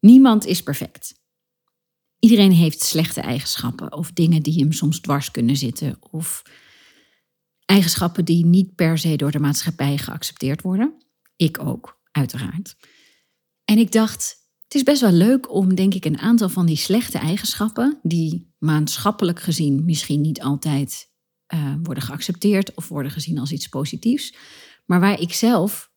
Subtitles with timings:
[0.00, 1.14] Niemand is perfect.
[2.18, 6.42] Iedereen heeft slechte eigenschappen of dingen die hem soms dwars kunnen zitten of
[7.64, 10.94] eigenschappen die niet per se door de maatschappij geaccepteerd worden.
[11.36, 12.76] Ik ook, uiteraard.
[13.64, 16.76] En ik dacht, het is best wel leuk om, denk ik, een aantal van die
[16.76, 21.10] slechte eigenschappen, die maatschappelijk gezien misschien niet altijd
[21.54, 24.34] uh, worden geaccepteerd of worden gezien als iets positiefs,
[24.86, 25.90] maar waar ik zelf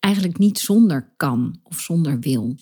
[0.00, 2.56] eigenlijk niet zonder kan of zonder wil.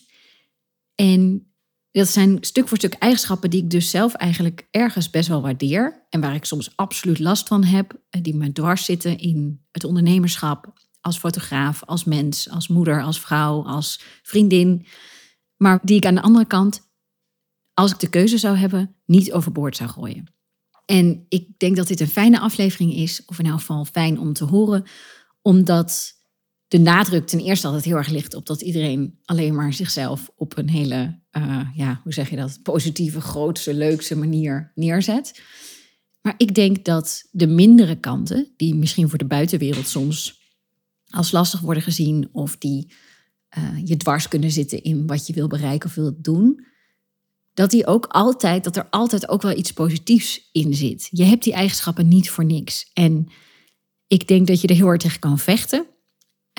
[1.01, 1.53] En
[1.91, 6.07] dat zijn stuk voor stuk eigenschappen die ik dus zelf eigenlijk ergens best wel waardeer.
[6.09, 8.01] En waar ik soms absoluut last van heb.
[8.09, 10.73] Die me dwars zitten in het ondernemerschap.
[11.01, 14.87] Als fotograaf, als mens, als moeder, als vrouw, als vriendin.
[15.57, 16.91] Maar die ik aan de andere kant,
[17.75, 20.35] als ik de keuze zou hebben, niet overboord zou gooien.
[20.85, 23.25] En ik denk dat dit een fijne aflevering is.
[23.27, 24.85] Of in elk geval fijn om te horen.
[25.43, 26.20] Omdat
[26.71, 30.59] de nadruk ten eerste altijd heel erg ligt op dat iedereen alleen maar zichzelf op
[30.59, 35.43] een hele, uh, ja, hoe zeg je dat, positieve, grootste, leukste manier neerzet.
[36.23, 40.41] Maar ik denk dat de mindere kanten, die misschien voor de buitenwereld soms
[41.07, 42.93] als lastig worden gezien of die
[43.59, 46.67] uh, je dwars kunnen zitten in wat je wil bereiken of wil doen,
[47.55, 51.09] dat die ook altijd, dat er altijd ook wel iets positiefs in zit.
[51.11, 52.91] Je hebt die eigenschappen niet voor niks.
[52.93, 53.29] En
[54.07, 55.87] ik denk dat je er heel hard tegen kan vechten.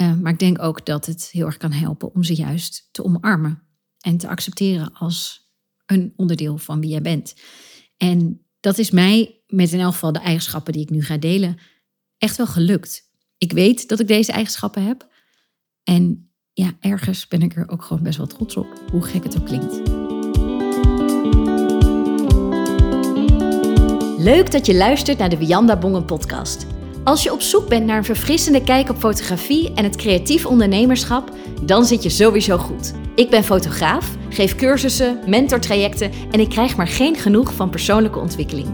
[0.02, 3.04] Uh, maar ik denk ook dat het heel erg kan helpen om ze juist te
[3.04, 3.64] omarmen
[4.00, 5.50] en te accepteren als
[5.86, 7.34] een onderdeel van wie jij bent.
[7.98, 11.58] En dat is mij, met in elk geval de eigenschappen die ik nu ga delen,
[12.18, 13.10] echt wel gelukt.
[13.38, 15.08] Ik weet dat ik deze eigenschappen heb.
[15.84, 19.40] En ja, ergens ben ik er ook gewoon best wel trots op, hoe gek het
[19.40, 19.90] ook klinkt.
[24.24, 26.66] Leuk dat je luistert naar de Wianda Bongen podcast.
[27.04, 31.32] Als je op zoek bent naar een verfrissende kijk op fotografie en het creatief ondernemerschap,
[31.62, 32.94] dan zit je sowieso goed.
[33.16, 38.68] Ik ben fotograaf, geef cursussen, mentortrajecten en ik krijg maar geen genoeg van persoonlijke ontwikkeling.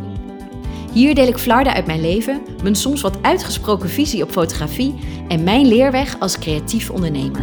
[0.93, 4.95] Hier deel ik flarden uit mijn leven, mijn soms wat uitgesproken visie op fotografie
[5.27, 7.41] en mijn leerweg als creatief ondernemer.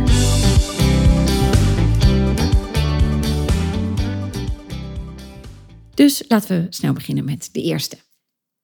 [5.95, 7.97] Dus laten we snel beginnen met de eerste.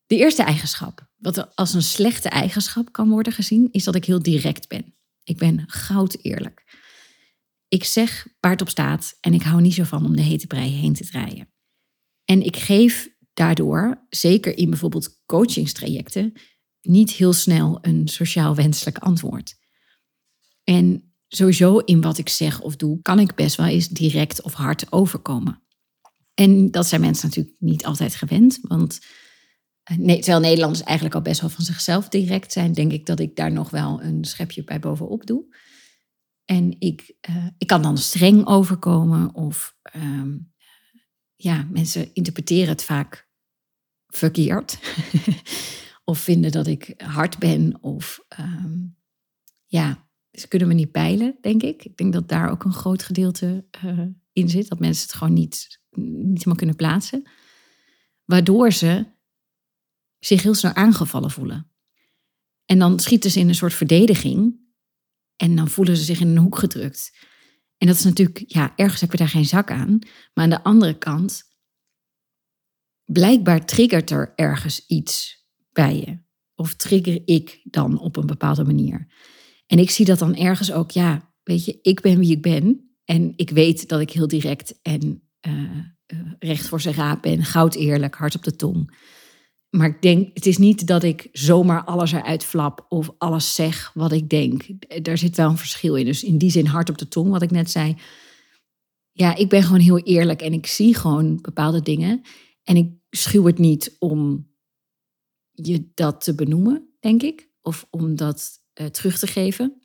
[0.06, 4.22] De eerste eigenschap, wat als een slechte eigenschap kan worden gezien, is dat ik heel
[4.22, 4.94] direct ben.
[5.24, 6.78] Ik ben goud eerlijk.
[7.68, 10.46] Ik zeg waar het op staat en ik hou niet zo van om de hete
[10.46, 11.48] brei heen te draaien.
[12.24, 16.32] En ik geef daardoor, zeker in bijvoorbeeld coachingstrajecten,
[16.80, 19.54] niet heel snel een sociaal wenselijk antwoord.
[20.64, 24.52] En sowieso in wat ik zeg of doe, kan ik best wel eens direct of
[24.52, 25.62] hard overkomen.
[26.34, 29.00] En dat zijn mensen natuurlijk niet altijd gewend, want
[29.96, 33.36] nee, terwijl Nederlanders eigenlijk al best wel van zichzelf direct zijn, denk ik dat ik
[33.36, 35.56] daar nog wel een schepje bij bovenop doe.
[36.44, 40.52] En ik, uh, ik kan dan streng overkomen of um,
[41.36, 43.28] ja, mensen interpreteren het vaak
[44.06, 44.78] verkeerd.
[46.04, 48.96] of vinden dat ik hard ben of um,
[49.66, 51.84] ja, ze kunnen me niet peilen, denk ik.
[51.84, 54.00] Ik denk dat daar ook een groot gedeelte uh,
[54.32, 57.30] in zit, dat mensen het gewoon niet, niet helemaal kunnen plaatsen.
[58.24, 59.06] Waardoor ze
[60.20, 61.70] zich heel snel aangevallen voelen.
[62.64, 64.58] En dan schieten ze in een soort verdediging
[65.36, 67.16] en dan voelen ze zich in een hoek gedrukt.
[67.78, 69.98] En dat is natuurlijk, ja, ergens heb je daar geen zak aan.
[70.34, 71.42] Maar aan de andere kant,
[73.04, 76.18] blijkbaar triggert er ergens iets bij je.
[76.54, 79.12] Of trigger ik dan op een bepaalde manier.
[79.66, 82.94] En ik zie dat dan ergens ook, ja, weet je, ik ben wie ik ben.
[83.04, 85.84] En ik weet dat ik heel direct en uh,
[86.38, 88.96] recht voor zijn raap ben, goud eerlijk, hard op de tong.
[89.70, 93.90] Maar ik denk, het is niet dat ik zomaar alles eruit flap of alles zeg
[93.94, 94.66] wat ik denk.
[95.04, 96.04] Daar zit wel een verschil in.
[96.04, 97.96] Dus in die zin hard op de tong, wat ik net zei.
[99.12, 102.22] Ja, ik ben gewoon heel eerlijk en ik zie gewoon bepaalde dingen.
[102.64, 104.48] En ik schuw het niet om
[105.50, 107.48] je dat te benoemen, denk ik.
[107.60, 108.50] Of om dat
[108.80, 109.80] uh, terug te geven.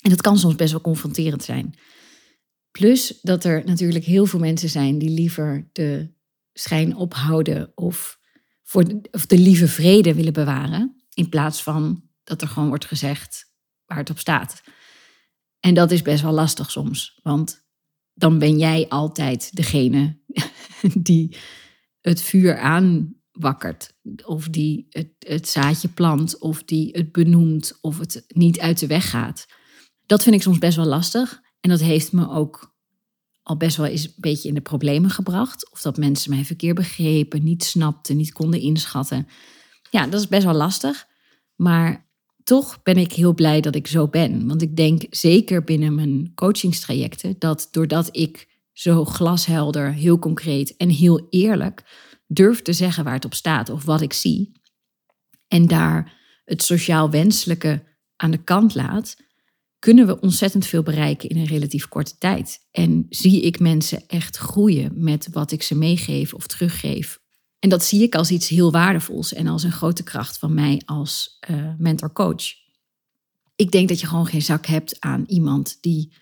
[0.00, 1.74] En dat kan soms best wel confronterend zijn.
[2.70, 6.12] Plus dat er natuurlijk heel veel mensen zijn die liever de
[6.52, 8.19] schijn ophouden of
[8.70, 11.02] voor of de lieve vrede willen bewaren.
[11.14, 13.52] In plaats van dat er gewoon wordt gezegd
[13.84, 14.62] waar het op staat.
[15.60, 17.20] En dat is best wel lastig soms.
[17.22, 17.66] Want
[18.14, 20.18] dan ben jij altijd degene
[20.98, 21.36] die
[22.00, 23.94] het vuur aanwakkert.
[24.24, 24.86] Of die
[25.18, 26.38] het zaadje plant.
[26.38, 27.78] Of die het benoemt.
[27.80, 29.46] Of het niet uit de weg gaat.
[30.06, 31.40] Dat vind ik soms best wel lastig.
[31.60, 32.74] En dat heeft me ook
[33.50, 35.70] al best wel eens een beetje in de problemen gebracht.
[35.70, 39.28] Of dat mensen mij verkeerd begrepen, niet snapten, niet konden inschatten.
[39.90, 41.06] Ja, dat is best wel lastig.
[41.56, 42.08] Maar
[42.44, 44.46] toch ben ik heel blij dat ik zo ben.
[44.46, 50.88] Want ik denk zeker binnen mijn coachingstrajecten dat doordat ik zo glashelder, heel concreet en
[50.88, 51.82] heel eerlijk
[52.26, 54.52] durf te zeggen waar het op staat of wat ik zie.
[55.48, 57.82] En daar het sociaal wenselijke
[58.16, 59.16] aan de kant laat,
[59.80, 62.66] kunnen we ontzettend veel bereiken in een relatief korte tijd.
[62.70, 67.18] En zie ik mensen echt groeien met wat ik ze meegeef of teruggeef.
[67.58, 70.82] En dat zie ik als iets heel waardevols en als een grote kracht van mij
[70.84, 72.44] als uh, mentor-coach.
[73.56, 76.12] Ik denk dat je gewoon geen zak hebt aan iemand die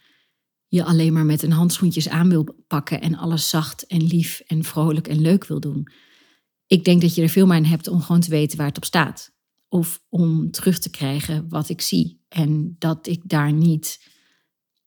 [0.69, 4.65] je alleen maar met een handschoentjes aan wil pakken en alles zacht en lief en
[4.65, 5.89] vrolijk en leuk wil doen.
[6.67, 8.77] Ik denk dat je er veel meer aan hebt om gewoon te weten waar het
[8.77, 9.31] op staat.
[9.69, 12.18] Of om terug te krijgen wat ik zie.
[12.29, 14.01] En dat ik daar niet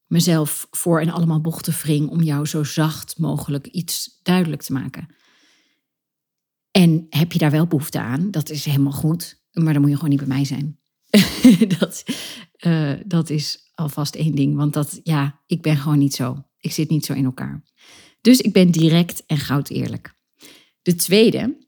[0.05, 5.15] mezelf voor en allemaal bochten wring om jou zo zacht mogelijk iets duidelijk te maken.
[6.71, 9.43] En heb je daar wel behoefte aan, dat is helemaal goed.
[9.51, 10.79] Maar dan moet je gewoon niet bij mij zijn.
[11.79, 12.03] dat,
[12.65, 14.55] uh, dat is alvast één ding.
[14.55, 16.45] Want dat, ja, ik ben gewoon niet zo.
[16.57, 17.63] Ik zit niet zo in elkaar.
[18.21, 20.15] Dus ik ben direct en goud eerlijk.
[20.81, 21.67] De tweede,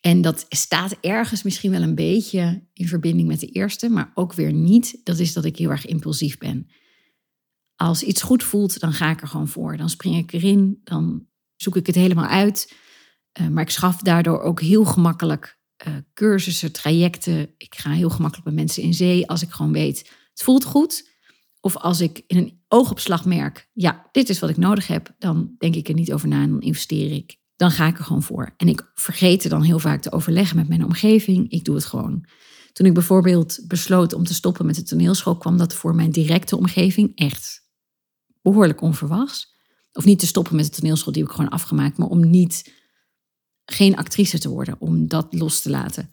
[0.00, 4.32] en dat staat ergens misschien wel een beetje in verbinding met de eerste, maar ook
[4.32, 6.68] weer niet, dat is dat ik heel erg impulsief ben.
[7.76, 9.76] Als iets goed voelt, dan ga ik er gewoon voor.
[9.76, 12.74] Dan spring ik erin, dan zoek ik het helemaal uit.
[13.40, 17.54] Uh, maar ik schaf daardoor ook heel gemakkelijk uh, cursussen, trajecten.
[17.56, 19.98] Ik ga heel gemakkelijk met mensen in zee als ik gewoon weet,
[20.30, 21.10] het voelt goed.
[21.60, 25.54] Of als ik in een oogopslag merk, ja, dit is wat ik nodig heb, dan
[25.58, 27.36] denk ik er niet over na en dan investeer ik.
[27.58, 28.54] Dan ga ik er gewoon voor.
[28.56, 31.50] En ik vergeet er dan heel vaak te overleggen met mijn omgeving.
[31.50, 32.26] Ik doe het gewoon.
[32.72, 36.56] Toen ik bijvoorbeeld besloot om te stoppen met de toneelschool, kwam dat voor mijn directe
[36.56, 37.66] omgeving echt
[38.42, 39.56] behoorlijk onverwachts.
[39.92, 42.72] Of niet te stoppen met de toneelschool, die heb ik gewoon afgemaakt, maar om niet
[43.64, 46.10] geen actrice te worden, om dat los te laten.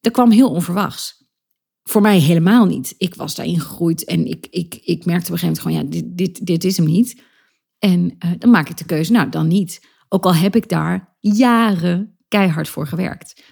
[0.00, 1.24] Dat kwam heel onverwachts.
[1.82, 2.94] Voor mij helemaal niet.
[2.98, 5.82] Ik was daarin gegroeid en ik, ik, ik merkte op een gegeven moment gewoon, ja,
[5.90, 7.22] dit, dit, dit is hem niet.
[7.78, 9.94] En uh, dan maak ik de keuze, nou dan niet.
[10.08, 13.42] Ook al heb ik daar jaren keihard voor gewerkt.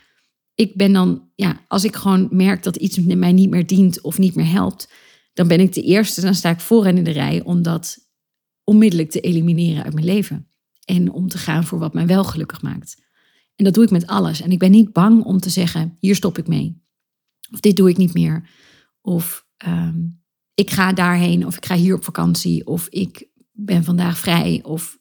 [0.55, 4.19] Ik ben dan, ja, als ik gewoon merk dat iets mij niet meer dient of
[4.19, 4.93] niet meer helpt,
[5.33, 7.99] dan ben ik de eerste, dan sta ik vooraan in de rij om dat
[8.65, 10.49] onmiddellijk te elimineren uit mijn leven.
[10.85, 13.03] En om te gaan voor wat mij wel gelukkig maakt.
[13.57, 14.41] En dat doe ik met alles.
[14.41, 16.83] En ik ben niet bang om te zeggen, hier stop ik mee.
[17.53, 18.51] Of dit doe ik niet meer.
[19.01, 20.23] Of um,
[20.55, 21.47] ik ga daarheen.
[21.47, 22.67] Of ik ga hier op vakantie.
[22.67, 24.61] Of ik ben vandaag vrij.
[24.63, 24.99] Of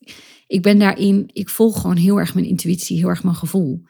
[0.53, 3.83] ik ben daarin, ik volg gewoon heel erg mijn intuïtie, heel erg mijn gevoel.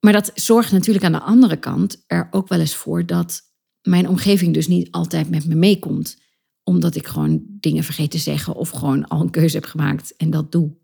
[0.00, 3.40] Maar dat zorgt natuurlijk aan de andere kant er ook wel eens voor dat
[3.82, 6.20] mijn omgeving dus niet altijd met me meekomt.
[6.62, 10.30] Omdat ik gewoon dingen vergeet te zeggen of gewoon al een keuze heb gemaakt en
[10.30, 10.76] dat doe.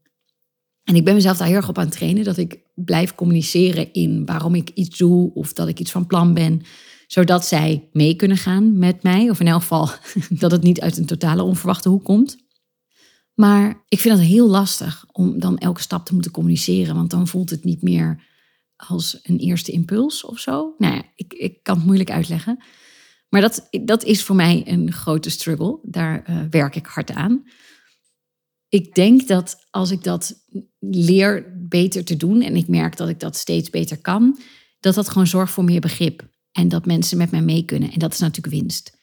[0.84, 3.92] En ik ben mezelf daar heel erg op aan het trainen dat ik blijf communiceren
[3.92, 6.62] in waarom ik iets doe of dat ik iets van plan ben,
[7.06, 9.30] zodat zij mee kunnen gaan met mij.
[9.30, 9.90] Of in elk geval
[10.42, 12.46] dat het niet uit een totale onverwachte hoek komt.
[13.38, 17.28] Maar ik vind het heel lastig om dan elke stap te moeten communiceren, want dan
[17.28, 18.26] voelt het niet meer
[18.76, 20.74] als een eerste impuls of zo.
[20.78, 22.62] Nou ja, ik, ik kan het moeilijk uitleggen.
[23.28, 25.78] Maar dat, dat is voor mij een grote struggle.
[25.82, 27.44] Daar uh, werk ik hard aan
[28.68, 30.44] ik denk dat als ik dat
[30.78, 34.38] leer beter te doen en ik merk dat ik dat steeds beter kan,
[34.80, 37.92] dat dat gewoon zorgt voor meer begrip en dat mensen met mij mee kunnen.
[37.92, 38.97] En dat is natuurlijk winst.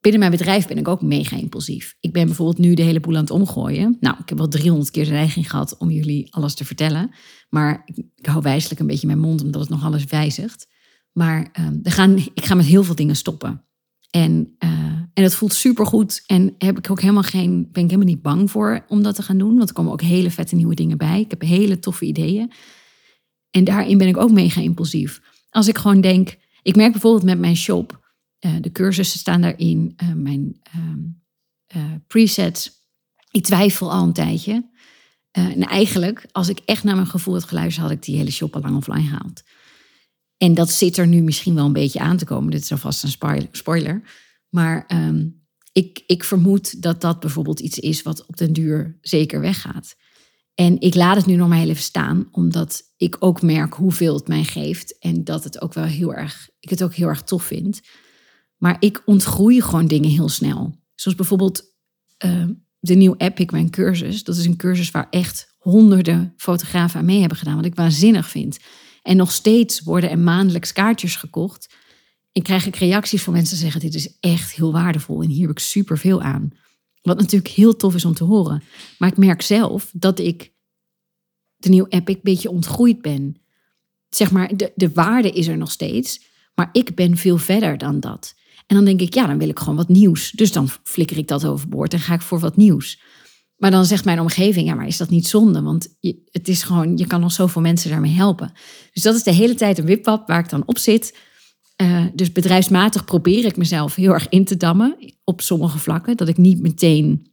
[0.00, 1.96] Binnen mijn bedrijf ben ik ook mega impulsief.
[2.00, 3.96] Ik ben bijvoorbeeld nu de hele boel aan het omgooien.
[4.00, 7.10] Nou, ik heb wel 300 keer de neiging gehad om jullie alles te vertellen.
[7.48, 7.82] Maar
[8.14, 10.68] ik hou wijselijk een beetje mijn mond omdat het nog alles wijzigt.
[11.12, 13.64] Maar uh, gaan, ik ga met heel veel dingen stoppen.
[14.10, 14.70] En, uh,
[15.12, 16.22] en het voelt supergoed.
[16.26, 19.22] En heb ik ook helemaal geen, ben ik helemaal niet bang voor om dat te
[19.22, 19.56] gaan doen.
[19.56, 21.20] Want er komen ook hele vette nieuwe dingen bij.
[21.20, 22.52] Ik heb hele toffe ideeën.
[23.50, 25.20] En daarin ben ik ook mega impulsief.
[25.50, 28.07] Als ik gewoon denk, ik merk bijvoorbeeld met mijn shop,
[28.46, 30.60] uh, de cursussen staan daarin, uh, mijn
[31.76, 32.70] uh, presets.
[33.30, 34.70] Ik twijfel al een tijdje.
[35.30, 38.54] en eigenlijk, als ik echt naar mijn gevoel had geluisterd, had ik die hele shop
[38.54, 39.42] al lang offline gehaald.
[40.36, 42.50] En dat zit er nu misschien wel een beetje aan te komen.
[42.50, 44.02] Dit is alvast een spoiler.
[44.48, 45.26] Maar ehm,
[45.72, 49.94] ik, ik vermoed dat dat bijvoorbeeld iets is wat op den duur zeker weggaat.
[50.54, 54.14] En ik laat het nu nog maar heel even staan, omdat ik ook merk hoeveel
[54.14, 54.98] het mij geeft.
[54.98, 57.80] En dat het ook wel heel erg, ik het ook heel erg tof vind.
[58.58, 60.74] Maar ik ontgroei gewoon dingen heel snel.
[60.94, 61.62] Zoals bijvoorbeeld
[62.24, 62.44] uh,
[62.78, 64.24] de nieuwe Epic, mijn cursus.
[64.24, 67.56] Dat is een cursus waar echt honderden fotografen aan mee hebben gedaan.
[67.56, 68.58] Wat ik waanzinnig vind.
[69.02, 71.74] En nog steeds worden er maandelijks kaartjes gekocht.
[72.32, 75.40] En krijg ik reacties van mensen die zeggen: Dit is echt heel waardevol en hier
[75.40, 76.52] heb ik superveel aan.
[77.02, 78.62] Wat natuurlijk heel tof is om te horen.
[78.98, 80.52] Maar ik merk zelf dat ik
[81.56, 83.36] de nieuwe Epic een beetje ontgroeid ben.
[84.08, 88.00] Zeg maar, de, de waarde is er nog steeds, maar ik ben veel verder dan
[88.00, 88.34] dat.
[88.68, 90.30] En dan denk ik, ja, dan wil ik gewoon wat nieuws.
[90.30, 93.00] Dus dan flikker ik dat overboord en ga ik voor wat nieuws.
[93.56, 95.62] Maar dan zegt mijn omgeving, ja, maar is dat niet zonde?
[95.62, 98.52] Want je, het is gewoon, je kan nog zoveel mensen daarmee helpen.
[98.92, 101.16] Dus dat is de hele tijd een wipwap waar ik dan op zit.
[101.82, 106.16] Uh, dus bedrijfsmatig probeer ik mezelf heel erg in te dammen op sommige vlakken.
[106.16, 107.32] Dat ik niet meteen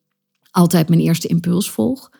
[0.52, 2.12] altijd mijn eerste impuls volg.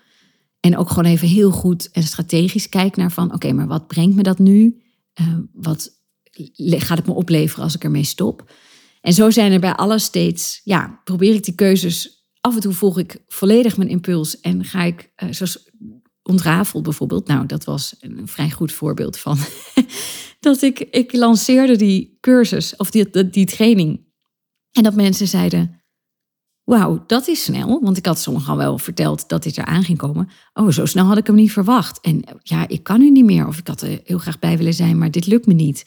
[0.60, 3.34] En ook gewoon even heel goed en strategisch kijk naar van...
[3.34, 4.82] oké, maar wat brengt me dat nu?
[5.22, 5.90] Uh, wat
[6.60, 8.52] gaat het me opleveren als ik ermee stop?
[9.06, 10.62] En zo zijn er bij alles steeds...
[10.64, 12.26] ja, probeer ik die keuzes...
[12.42, 14.40] af en toe volg ik volledig mijn impuls...
[14.40, 15.70] en ga ik, uh, zoals
[16.24, 17.28] ontrafeld bijvoorbeeld...
[17.28, 19.38] nou, dat was een vrij goed voorbeeld van...
[20.40, 24.06] dat ik, ik lanceerde die cursus of die, die, die training.
[24.72, 25.84] En dat mensen zeiden
[26.64, 27.80] wauw, dat is snel.
[27.82, 30.30] Want ik had sommigen al wel verteld dat dit eraan ging komen.
[30.54, 32.02] Oh, zo snel had ik hem niet verwacht.
[32.02, 33.48] En ja, ik kan nu niet meer.
[33.48, 35.86] Of ik had er heel graag bij willen zijn, maar dit lukt me niet.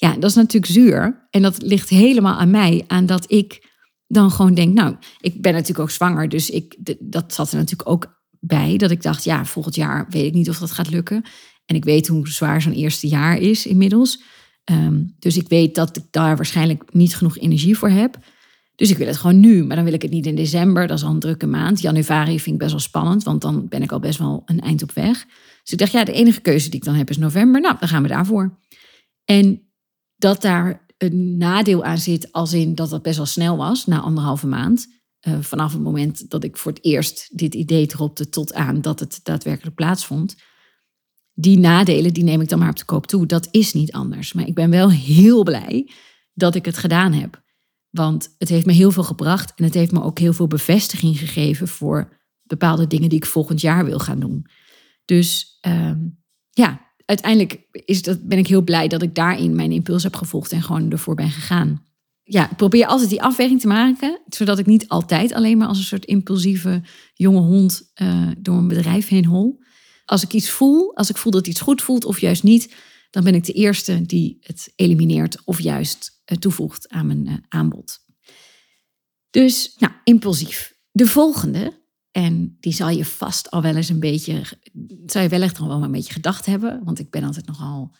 [0.00, 1.26] Ja, dat is natuurlijk zuur.
[1.30, 2.84] En dat ligt helemaal aan mij.
[2.86, 3.68] Aan dat ik
[4.06, 6.28] dan gewoon denk, nou, ik ben natuurlijk ook zwanger.
[6.28, 8.76] Dus ik, dat zat er natuurlijk ook bij.
[8.76, 11.24] Dat ik dacht, ja, volgend jaar weet ik niet of dat gaat lukken.
[11.66, 14.22] En ik weet hoe zwaar zo'n eerste jaar is inmiddels.
[14.70, 18.18] Um, dus ik weet dat ik daar waarschijnlijk niet genoeg energie voor heb.
[18.74, 20.86] Dus ik wil het gewoon nu, maar dan wil ik het niet in december.
[20.86, 21.80] Dat is al een drukke maand.
[21.80, 24.82] Januari vind ik best wel spannend, want dan ben ik al best wel een eind
[24.82, 25.24] op weg.
[25.62, 27.60] Dus ik dacht, ja, de enige keuze die ik dan heb is november.
[27.60, 28.58] Nou, dan gaan we daarvoor.
[29.24, 29.69] En
[30.20, 34.00] dat daar een nadeel aan zit, als in dat dat best wel snel was, na
[34.00, 34.86] anderhalve maand.
[35.28, 39.00] Uh, vanaf het moment dat ik voor het eerst dit idee dropte tot aan dat
[39.00, 40.36] het daadwerkelijk plaatsvond.
[41.32, 43.26] Die nadelen, die neem ik dan maar op de koop toe.
[43.26, 44.32] Dat is niet anders.
[44.32, 45.90] Maar ik ben wel heel blij
[46.34, 47.42] dat ik het gedaan heb.
[47.90, 51.18] Want het heeft me heel veel gebracht en het heeft me ook heel veel bevestiging
[51.18, 54.46] gegeven voor bepaalde dingen die ik volgend jaar wil gaan doen.
[55.04, 55.92] Dus uh,
[56.50, 60.52] ja, uiteindelijk is dat, ben ik heel blij dat ik daarin mijn impuls heb gevolgd
[60.52, 61.84] en gewoon ervoor ben gegaan.
[62.22, 65.78] Ja, ik probeer altijd die afweging te maken, zodat ik niet altijd alleen maar als
[65.78, 66.82] een soort impulsieve
[67.14, 69.62] jonge hond uh, door een bedrijf heen hol.
[70.04, 72.74] Als ik iets voel, als ik voel dat iets goed voelt of juist niet,
[73.10, 77.34] dan ben ik de eerste die het elimineert of juist eh, toevoegt aan mijn eh,
[77.48, 77.98] aanbod.
[79.30, 80.74] Dus, nou, impulsief.
[80.90, 81.79] De volgende,
[82.10, 84.42] en die zal je vast al wel eens een beetje,
[85.06, 87.96] zou je wellicht nog wel een beetje gedacht hebben, want ik ben altijd nogal,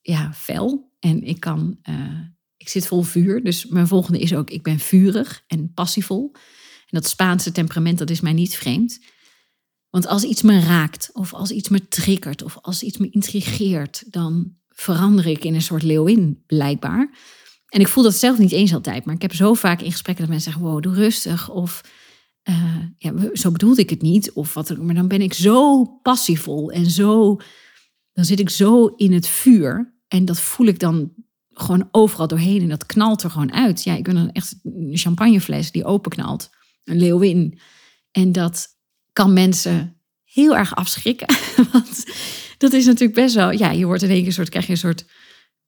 [0.00, 2.20] ja, fel en ik kan, uh,
[2.56, 3.44] ik zit vol vuur.
[3.44, 6.30] Dus mijn volgende is ook, ik ben vurig en passievol.
[6.34, 8.98] En dat Spaanse temperament, dat is mij niet vreemd.
[9.90, 14.12] Want als iets me raakt, of als iets me triggert, of als iets me intrigeert,
[14.12, 17.18] dan verander ik in een soort leeuwin, blijkbaar.
[17.68, 20.24] En ik voel dat zelf niet eens altijd, maar ik heb zo vaak in gesprekken
[20.24, 21.50] dat mensen zeggen: wow, doe rustig.
[21.50, 21.80] Of
[22.48, 24.32] uh, ja, zo bedoelde ik het niet.
[24.32, 27.40] Of wat Maar dan ben ik zo passievol en zo.
[28.12, 29.96] Dan zit ik zo in het vuur.
[30.08, 31.12] En dat voel ik dan
[31.50, 32.62] gewoon overal doorheen.
[32.62, 33.84] En dat knalt er gewoon uit.
[33.84, 36.50] Ja, ik ben dan echt een champagnefles die openknalt.
[36.84, 37.58] Een leeuwin.
[38.10, 38.66] En dat
[39.12, 41.34] kan mensen heel erg afschrikken.
[41.72, 42.04] Want
[42.58, 43.50] dat is natuurlijk best wel.
[43.50, 44.48] Ja, je wordt in één keer een soort.
[44.48, 45.06] krijg je een soort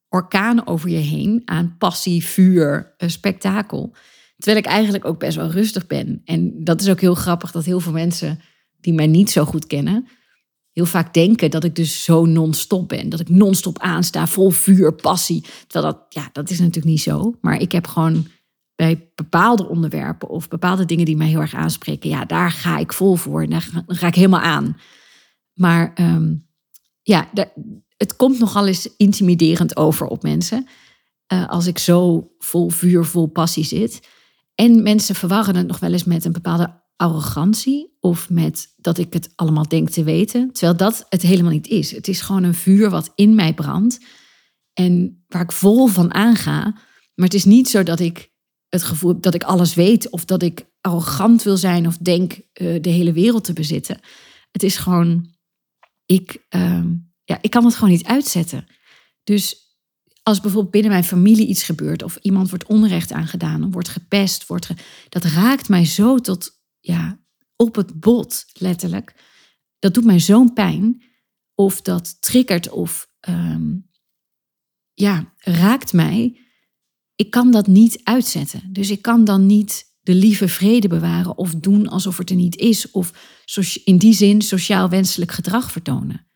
[0.09, 3.95] orkaan over je heen aan passie, vuur, spektakel.
[4.41, 6.23] Terwijl ik eigenlijk ook best wel rustig ben.
[6.25, 8.41] En dat is ook heel grappig dat heel veel mensen
[8.81, 10.09] die mij niet zo goed kennen,
[10.73, 13.09] heel vaak denken dat ik dus zo non-stop ben.
[13.09, 15.45] Dat ik non-stop aansta, vol vuur, passie.
[15.67, 17.37] Terwijl dat, ja, dat is natuurlijk niet zo.
[17.41, 18.27] Maar ik heb gewoon
[18.75, 22.93] bij bepaalde onderwerpen of bepaalde dingen die mij heel erg aanspreken, ja, daar ga ik
[22.93, 23.49] vol voor.
[23.49, 24.77] Daar ga, ik helemaal aan.
[25.55, 26.47] Maar um,
[27.03, 27.29] ja,
[27.97, 30.67] het komt nogal eens intimiderend over op mensen.
[31.33, 34.09] Uh, als ik zo vol vuur, vol passie zit.
[34.61, 37.97] En mensen verwarren het nog wel eens met een bepaalde arrogantie.
[38.01, 40.53] Of met dat ik het allemaal denk te weten.
[40.53, 41.91] Terwijl dat het helemaal niet is.
[41.91, 44.01] Het is gewoon een vuur wat in mij brandt.
[44.73, 46.63] En waar ik vol van aanga.
[47.15, 48.31] Maar het is niet zo dat ik
[48.69, 50.11] het gevoel heb dat ik alles weet.
[50.11, 51.87] Of dat ik arrogant wil zijn.
[51.87, 54.01] Of denk uh, de hele wereld te bezitten.
[54.51, 55.35] Het is gewoon,
[56.07, 56.47] ik...
[56.55, 56.85] Uh,
[57.25, 58.67] ja, ik kan het gewoon niet uitzetten.
[59.25, 59.70] Dus
[60.31, 64.69] als bijvoorbeeld binnen mijn familie iets gebeurt of iemand wordt onrecht aangedaan, wordt gepest, wordt
[65.09, 67.21] dat raakt mij zo tot ja,
[67.57, 69.15] op het bot, letterlijk.
[69.79, 71.03] Dat doet mij zo'n pijn.
[71.55, 73.91] Of dat triggert of um,
[74.95, 76.41] ja, raakt mij.
[77.15, 78.73] Ik kan dat niet uitzetten.
[78.73, 82.57] Dus ik kan dan niet de lieve vrede bewaren of doen alsof het er niet
[82.57, 82.91] is.
[82.91, 83.13] Of
[83.85, 86.27] in die zin sociaal wenselijk gedrag vertonen.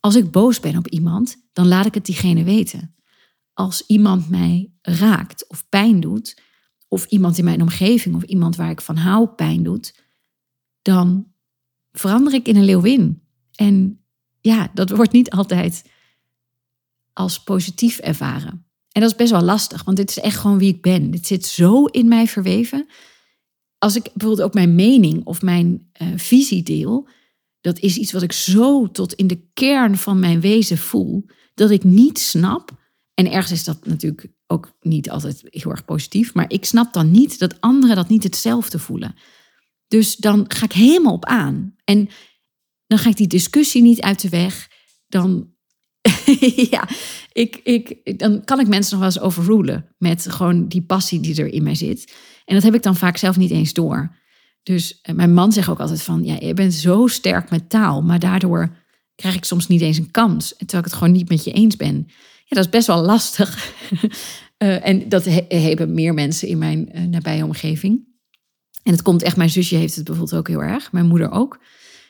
[0.00, 2.96] Als ik boos ben op iemand, dan laat ik het diegene weten.
[3.56, 6.40] Als iemand mij raakt of pijn doet,
[6.88, 10.00] of iemand in mijn omgeving of iemand waar ik van hou pijn doet,
[10.82, 11.32] dan
[11.92, 13.22] verander ik in een leeuwin.
[13.54, 14.04] En
[14.40, 15.90] ja, dat wordt niet altijd
[17.12, 18.66] als positief ervaren.
[18.92, 21.10] En dat is best wel lastig, want dit is echt gewoon wie ik ben.
[21.10, 22.86] Dit zit zo in mij verweven.
[23.78, 27.08] Als ik bijvoorbeeld ook mijn mening of mijn uh, visie deel,
[27.60, 31.70] dat is iets wat ik zo tot in de kern van mijn wezen voel, dat
[31.70, 32.84] ik niet snap.
[33.16, 37.10] En ergens is dat natuurlijk ook niet altijd heel erg positief, maar ik snap dan
[37.10, 39.14] niet dat anderen dat niet hetzelfde voelen.
[39.88, 41.74] Dus dan ga ik helemaal op aan.
[41.84, 42.08] En
[42.86, 44.68] dan ga ik die discussie niet uit de weg.
[45.06, 45.50] Dan,
[46.70, 46.88] ja,
[47.32, 51.42] ik, ik, dan kan ik mensen nog wel eens overrulen met gewoon die passie die
[51.42, 52.14] er in mij zit.
[52.44, 54.16] En dat heb ik dan vaak zelf niet eens door.
[54.62, 58.02] Dus eh, mijn man zegt ook altijd van, ja, je bent zo sterk met taal,
[58.02, 58.76] maar daardoor
[59.14, 61.76] krijg ik soms niet eens een kans, terwijl ik het gewoon niet met je eens
[61.76, 62.08] ben.
[62.48, 63.72] Ja, dat is best wel lastig.
[64.02, 64.08] uh,
[64.88, 68.14] en dat hebben meer mensen in mijn uh, nabije omgeving.
[68.82, 71.60] En het komt echt, mijn zusje heeft het bijvoorbeeld ook heel erg, mijn moeder ook.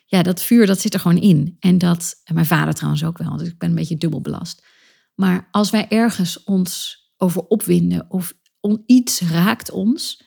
[0.07, 1.57] Ja, dat vuur, dat zit er gewoon in.
[1.61, 4.66] En dat, mijn vader trouwens ook wel, dus ik ben een beetje dubbel belast.
[5.14, 10.23] Maar als wij ergens ons over opwinden of on, iets raakt ons,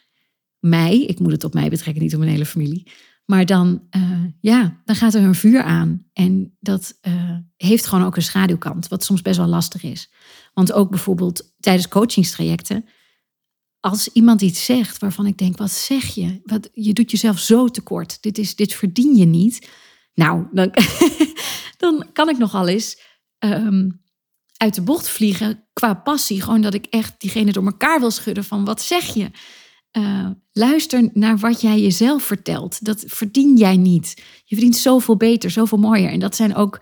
[0.60, 2.92] mij, ik moet het op mij betrekken, niet op mijn hele familie,
[3.30, 6.06] maar dan, uh, ja, dan gaat er een vuur aan.
[6.14, 10.12] En dat uh, heeft gewoon ook een schaduwkant, wat soms best wel lastig is.
[10.54, 12.86] Want ook bijvoorbeeld tijdens coachingstrajecten,
[13.80, 16.42] als iemand iets zegt waarvan ik denk, wat zeg je?
[16.44, 18.22] Wat, je doet jezelf zo tekort.
[18.22, 19.70] Dit, is, dit verdien je niet.
[20.14, 20.72] Nou, dan,
[21.84, 23.02] dan kan ik nogal eens
[23.40, 24.02] um,
[24.58, 26.42] uit de bocht vliegen qua passie.
[26.42, 29.32] Gewoon dat ik echt diegene door elkaar wil schudden van, wat zeg je?
[29.98, 32.86] Uh, luister naar wat jij jezelf vertelt.
[32.86, 34.14] Dat verdien jij niet.
[34.46, 36.10] Je verdient zoveel beter, zoveel mooier.
[36.10, 36.82] En dat zijn ook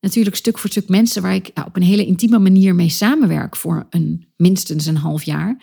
[0.00, 3.56] natuurlijk stuk voor stuk mensen waar ik nou, op een hele intieme manier mee samenwerk
[3.56, 5.62] voor een minstens een half jaar.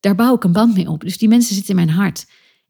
[0.00, 1.00] Daar bouw ik een band mee op.
[1.00, 2.26] Dus die mensen zitten in mijn hart.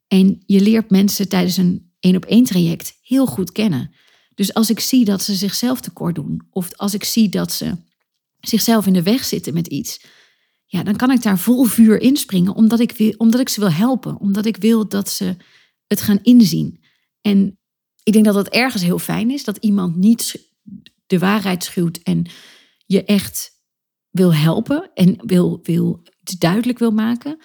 [0.09, 3.91] En je leert mensen tijdens een één op één traject heel goed kennen.
[4.35, 7.77] Dus als ik zie dat ze zichzelf tekort doen, of als ik zie dat ze
[8.41, 10.01] zichzelf in de weg zitten met iets,
[10.73, 13.73] ja, dan kan ik daar vol vuur inspringen, omdat ik, wil, omdat ik ze wil
[13.73, 15.37] helpen, omdat ik wil dat ze
[15.87, 16.81] het gaan inzien.
[17.21, 17.59] En
[18.03, 20.53] ik denk dat het ergens heel fijn is dat iemand niet
[21.07, 22.27] de waarheid schuwt en
[22.87, 23.61] je echt
[24.11, 27.39] wil helpen en wil, wil het duidelijk wil maken.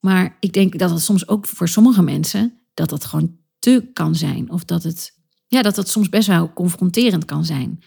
[0.00, 4.14] Maar ik denk dat het soms ook voor sommige mensen dat dat gewoon te kan
[4.14, 4.50] zijn.
[4.50, 5.12] Of dat het,
[5.46, 7.82] ja, dat het soms best wel confronterend kan zijn.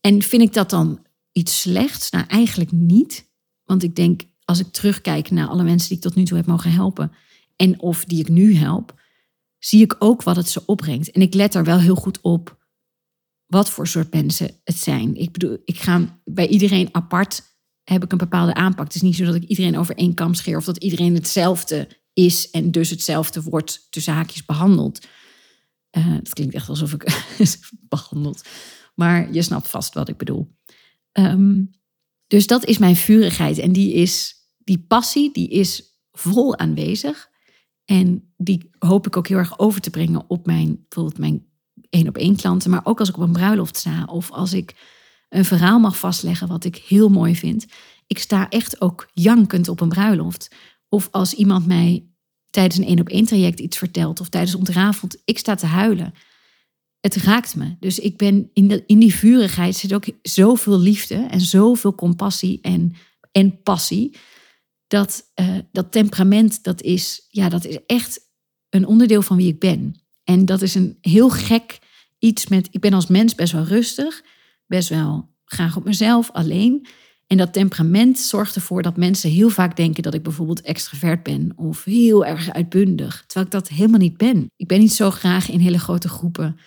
[0.00, 2.10] En vind ik dat dan iets slechts?
[2.10, 3.30] Nou, eigenlijk niet.
[3.72, 6.46] Want ik denk, als ik terugkijk naar alle mensen die ik tot nu toe heb
[6.46, 7.12] mogen helpen.
[7.56, 9.00] En of die ik nu help,
[9.58, 11.10] zie ik ook wat het ze opbrengt.
[11.10, 12.66] En ik let er wel heel goed op
[13.46, 15.14] wat voor soort mensen het zijn.
[15.14, 17.42] Ik bedoel, ik ga bij iedereen apart
[17.82, 18.84] heb ik een bepaalde aanpak.
[18.84, 21.88] Het is niet zo dat ik iedereen over één kam scheer of dat iedereen hetzelfde
[22.12, 25.06] is en dus hetzelfde wordt tussen haakjes behandeld.
[25.98, 27.26] Uh, dat klinkt echt alsof ik
[27.88, 28.44] behandeld.
[28.94, 30.56] Maar je snapt vast wat ik bedoel.
[31.12, 31.80] Um,
[32.32, 33.58] dus dat is mijn vurigheid.
[33.58, 37.28] En die is, die passie, die is vol aanwezig.
[37.84, 41.46] En die hoop ik ook heel erg over te brengen op mijn, bijvoorbeeld mijn
[41.90, 42.70] één op één klanten.
[42.70, 44.04] Maar ook als ik op een bruiloft sta.
[44.04, 44.74] Of als ik
[45.28, 47.66] een verhaal mag vastleggen wat ik heel mooi vind.
[48.06, 50.54] Ik sta echt ook jankend op een bruiloft.
[50.88, 52.06] Of als iemand mij
[52.50, 54.20] tijdens een één op één traject iets vertelt.
[54.20, 55.16] Of tijdens ontrafeld.
[55.24, 56.14] Ik sta te huilen
[57.02, 57.76] het raakt me.
[57.80, 62.94] Dus ik ben in, in die vurigheid zit ook zoveel liefde en zoveel compassie en,
[63.32, 64.16] en passie.
[64.86, 68.20] Dat, uh, dat temperament, dat is, ja, dat is echt
[68.70, 69.94] een onderdeel van wie ik ben.
[70.24, 71.78] En dat is een heel gek
[72.18, 72.68] iets met.
[72.70, 74.22] Ik ben als mens best wel rustig,
[74.66, 76.86] best wel graag op mezelf, alleen.
[77.26, 81.52] En dat temperament zorgt ervoor dat mensen heel vaak denken dat ik bijvoorbeeld extravert ben
[81.56, 83.24] of heel erg uitbundig.
[83.26, 84.46] Terwijl ik dat helemaal niet ben.
[84.56, 86.58] Ik ben niet zo graag in hele grote groepen.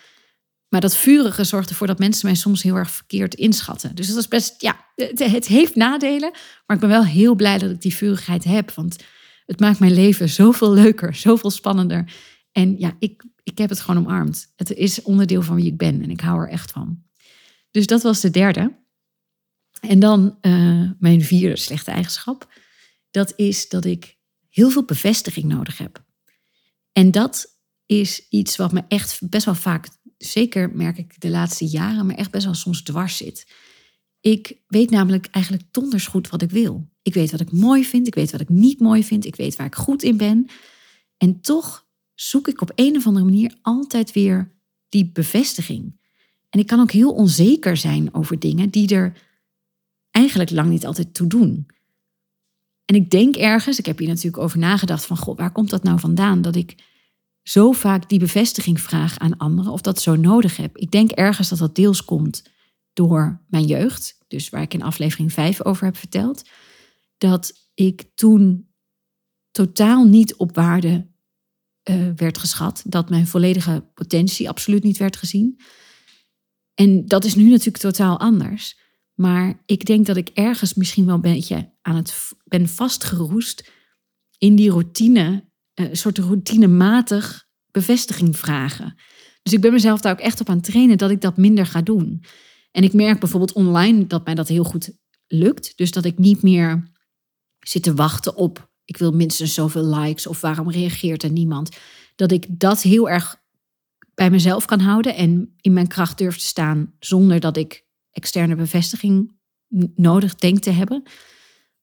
[0.75, 3.95] Maar dat vurige zorgt ervoor dat mensen mij soms heel erg verkeerd inschatten.
[3.95, 6.31] Dus dat is best, ja, het, heeft nadelen.
[6.65, 8.71] Maar ik ben wel heel blij dat ik die vurigheid heb.
[8.71, 9.03] Want
[9.45, 12.13] het maakt mijn leven zoveel leuker, zoveel spannender.
[12.51, 14.53] En ja, ik, ik heb het gewoon omarmd.
[14.55, 17.03] Het is onderdeel van wie ik ben en ik hou er echt van.
[17.71, 18.77] Dus dat was de derde.
[19.79, 22.53] En dan uh, mijn vierde slechte eigenschap.
[23.11, 24.17] Dat is dat ik
[24.49, 26.03] heel veel bevestiging nodig heb.
[26.91, 31.65] En dat is iets wat me echt best wel vaak zeker merk ik de laatste
[31.65, 33.47] jaren, maar echt best wel soms dwars zit.
[34.19, 36.89] Ik weet namelijk eigenlijk donders goed wat ik wil.
[37.01, 39.55] Ik weet wat ik mooi vind, ik weet wat ik niet mooi vind, ik weet
[39.55, 40.47] waar ik goed in ben.
[41.17, 44.51] En toch zoek ik op een of andere manier altijd weer
[44.89, 45.99] die bevestiging.
[46.49, 49.17] En ik kan ook heel onzeker zijn over dingen die er
[50.11, 51.65] eigenlijk lang niet altijd toe doen.
[52.85, 55.83] En ik denk ergens, ik heb hier natuurlijk over nagedacht van, god, waar komt dat
[55.83, 56.41] nou vandaan?
[56.41, 56.75] Dat ik
[57.47, 60.77] zo vaak die bevestiging vraag aan anderen of dat zo nodig heb.
[60.77, 62.43] Ik denk ergens dat dat deels komt
[62.93, 64.17] door mijn jeugd.
[64.27, 66.49] dus waar ik in aflevering 5 over heb verteld,
[67.17, 68.69] dat ik toen
[69.51, 71.07] totaal niet op waarde
[71.89, 75.59] uh, werd geschat, dat mijn volledige potentie absoluut niet werd gezien.
[76.73, 78.79] En dat is nu natuurlijk totaal anders.
[79.13, 83.71] Maar ik denk dat ik ergens misschien wel een beetje aan het ben vastgeroest
[84.37, 85.39] in die routine, eh,
[85.75, 88.95] een soort routinematig bevestiging vragen.
[89.43, 91.65] Dus ik ben mezelf daar ook echt op aan het trainen dat ik dat minder
[91.65, 92.23] ga doen.
[92.71, 94.91] En ik merk bijvoorbeeld online dat mij dat heel goed
[95.27, 95.77] lukt.
[95.77, 96.91] Dus dat ik niet meer
[97.59, 101.77] zit te wachten op, ik wil minstens zoveel likes of waarom reageert er niemand.
[102.15, 103.43] Dat ik dat heel erg
[104.13, 108.55] bij mezelf kan houden en in mijn kracht durf te staan zonder dat ik externe
[108.55, 109.37] bevestiging
[109.95, 111.03] nodig denk te hebben.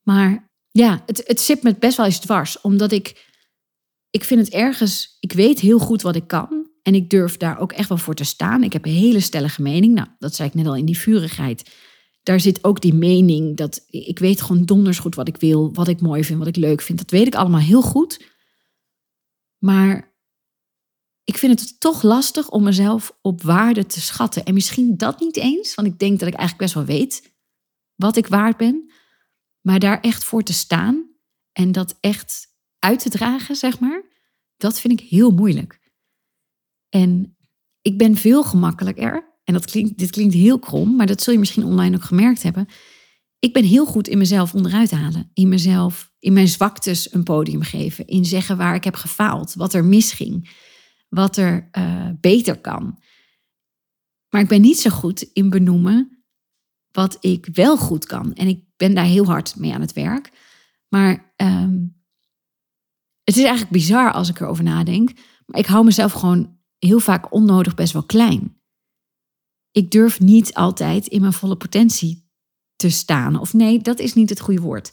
[0.02, 3.30] Maar ja, het, het zit me best wel eens dwars, omdat ik,
[4.12, 6.70] ik vind het ergens, ik weet heel goed wat ik kan.
[6.82, 8.62] En ik durf daar ook echt wel voor te staan.
[8.62, 9.94] Ik heb een hele stellige mening.
[9.94, 11.70] Nou, dat zei ik net al in die vurigheid.
[12.22, 15.88] Daar zit ook die mening dat ik weet gewoon donders goed wat ik wil, wat
[15.88, 16.98] ik mooi vind, wat ik leuk vind.
[16.98, 18.24] Dat weet ik allemaal heel goed.
[19.58, 20.14] Maar
[21.24, 24.44] ik vind het toch lastig om mezelf op waarde te schatten.
[24.44, 27.32] En misschien dat niet eens, want ik denk dat ik eigenlijk best wel weet
[27.94, 28.92] wat ik waard ben.
[29.60, 31.10] Maar daar echt voor te staan
[31.52, 32.51] en dat echt
[32.82, 34.02] uit te dragen, zeg maar,
[34.56, 35.80] dat vind ik heel moeilijk.
[36.88, 37.36] En
[37.80, 41.38] ik ben veel gemakkelijker, en dat klinkt, dit klinkt heel krom, maar dat zul je
[41.38, 42.66] misschien online ook gemerkt hebben.
[43.38, 45.30] Ik ben heel goed in mezelf onderuit halen.
[45.34, 48.06] In mezelf, in mijn zwaktes een podium geven.
[48.06, 50.50] In zeggen waar ik heb gefaald, wat er misging,
[51.08, 52.98] wat er uh, beter kan.
[54.28, 56.24] Maar ik ben niet zo goed in benoemen
[56.90, 58.34] wat ik wel goed kan.
[58.34, 60.30] En ik ben daar heel hard mee aan het werk.
[60.88, 62.01] Maar um,
[63.24, 65.12] het is eigenlijk bizar als ik erover nadenk.
[65.46, 68.60] Maar ik hou mezelf gewoon heel vaak onnodig best wel klein.
[69.70, 72.30] Ik durf niet altijd in mijn volle potentie
[72.76, 73.40] te staan.
[73.40, 74.92] Of nee, dat is niet het goede woord.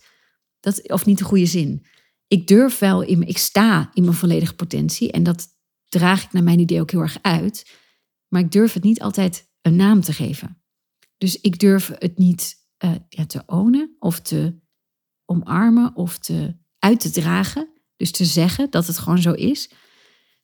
[0.60, 1.86] Dat, of niet de goede zin.
[2.28, 5.12] Ik durf wel in, ik sta in mijn volledige potentie.
[5.12, 5.48] En dat
[5.88, 7.78] draag ik naar mijn idee ook heel erg uit.
[8.28, 10.64] Maar ik durf het niet altijd een naam te geven.
[11.18, 14.60] Dus ik durf het niet uh, ja, te ownen of te
[15.26, 17.79] omarmen of te uit te dragen.
[18.00, 19.70] Dus te zeggen dat het gewoon zo is.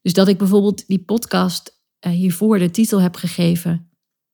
[0.02, 3.90] Dus dat ik bijvoorbeeld die podcast uh, hiervoor de titel heb gegeven.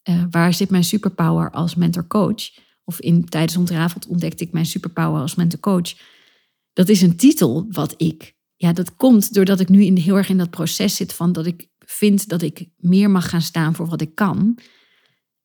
[0.09, 2.49] Uh, waar zit mijn superpower als mentor-coach?
[2.83, 5.93] Of in tijdens ontrafeld ontdekte ik mijn superpower als mentor-coach.
[6.73, 8.35] Dat is een titel wat ik.
[8.55, 11.45] Ja, dat komt doordat ik nu in, heel erg in dat proces zit van dat
[11.45, 14.57] ik vind dat ik meer mag gaan staan voor wat ik kan.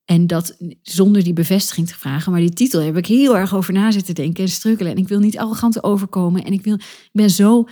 [0.06, 2.32] En dat zonder die bevestiging te vragen.
[2.32, 4.92] Maar die titel heb ik heel erg over na zitten denken en struggelen.
[4.92, 6.44] En ik wil niet arrogant overkomen.
[6.44, 7.68] En ik, wil, ik ben zo.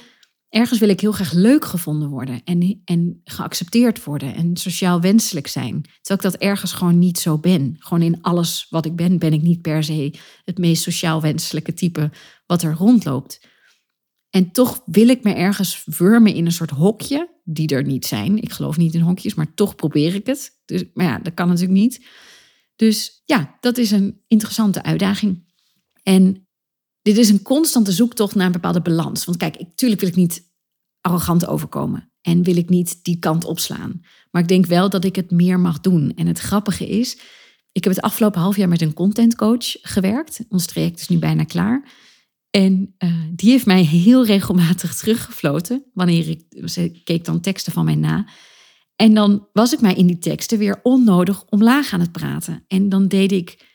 [0.49, 2.41] Ergens wil ik heel graag leuk gevonden worden.
[2.45, 4.35] En, en geaccepteerd worden.
[4.35, 5.83] En sociaal wenselijk zijn.
[5.83, 7.77] Terwijl ik dat ergens gewoon niet zo ben.
[7.79, 11.75] Gewoon in alles wat ik ben, ben ik niet per se het meest sociaal wenselijke
[11.75, 12.11] type
[12.47, 13.41] wat er rondloopt.
[14.31, 18.43] En toch wil ik me ergens wurmen in een soort hokje, die er niet zijn.
[18.43, 20.61] Ik geloof niet in hokjes, maar toch probeer ik het.
[20.65, 22.07] Dus, maar ja, dat kan natuurlijk niet.
[22.77, 25.53] Dus ja, dat is een interessante uitdaging.
[26.03, 26.49] En
[27.03, 29.25] dit is een constante zoektocht naar een bepaalde balans.
[29.25, 30.53] Want kijk, natuurlijk wil ik niet
[31.01, 32.13] arrogant overkomen.
[32.21, 34.01] En wil ik niet die kant opslaan.
[34.31, 36.13] Maar ik denk wel dat ik het meer mag doen.
[36.17, 37.19] En het grappige is,
[37.73, 40.41] ik heb het afgelopen half jaar met een content coach gewerkt.
[40.49, 41.93] Ons traject is nu bijna klaar.
[42.55, 45.85] En uh, die heeft mij heel regelmatig teruggefloten.
[45.95, 48.27] Wanneer ik, ze keek dan teksten van mij na.
[48.97, 52.65] En dan was ik mij in die teksten weer onnodig omlaag aan het praten.
[52.69, 53.73] En dan deed ik.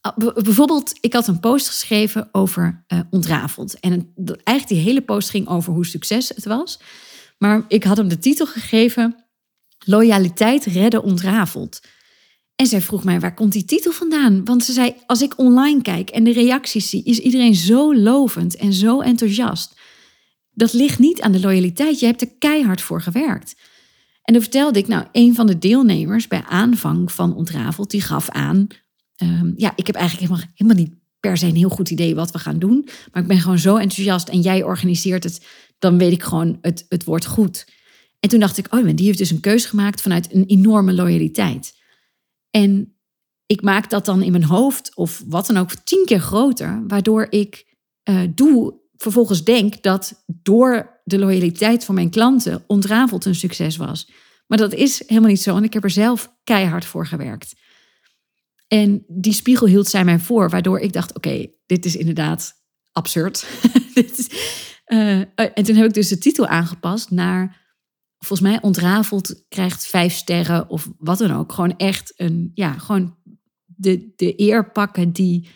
[0.00, 3.80] Ah, bijvoorbeeld, ik had een post geschreven over uh, ontrafeld.
[3.80, 6.80] En eigenlijk die hele post ging over hoe succes het was.
[7.38, 9.24] Maar ik had hem de titel gegeven:
[9.78, 11.80] Loyaliteit redden ontrafeld.
[12.60, 14.44] En zij vroeg mij, waar komt die titel vandaan?
[14.44, 18.56] Want ze zei, als ik online kijk en de reacties zie, is iedereen zo lovend
[18.56, 19.78] en zo enthousiast.
[20.50, 23.56] Dat ligt niet aan de loyaliteit, je hebt er keihard voor gewerkt.
[24.22, 28.28] En dan vertelde ik, nou, een van de deelnemers bij aanvang van Ontrafeld, die gaf
[28.28, 28.66] aan,
[29.16, 32.30] ehm, ja, ik heb eigenlijk helemaal, helemaal niet per se een heel goed idee wat
[32.30, 35.46] we gaan doen, maar ik ben gewoon zo enthousiast en jij organiseert het,
[35.78, 37.66] dan weet ik gewoon, het, het wordt goed.
[38.18, 41.78] En toen dacht ik, oh, die heeft dus een keuze gemaakt vanuit een enorme loyaliteit.
[42.50, 43.00] En
[43.46, 47.26] ik maak dat dan in mijn hoofd of wat dan ook tien keer groter, waardoor
[47.30, 47.76] ik
[48.10, 54.10] uh, doe, vervolgens denk dat door de loyaliteit van mijn klanten ontrafeld een succes was.
[54.46, 57.54] Maar dat is helemaal niet zo en ik heb er zelf keihard voor gewerkt.
[58.68, 62.52] En die spiegel hield zij mij voor, waardoor ik dacht: oké, dit is inderdaad
[62.92, 63.46] absurd.
[63.94, 64.28] dit is,
[64.86, 67.59] uh, en toen heb ik dus de titel aangepast naar
[68.24, 71.52] volgens mij ontrafeld krijgt vijf sterren of wat dan ook.
[71.52, 73.16] Gewoon echt een, ja, gewoon
[73.64, 75.48] de, de eer pakken die,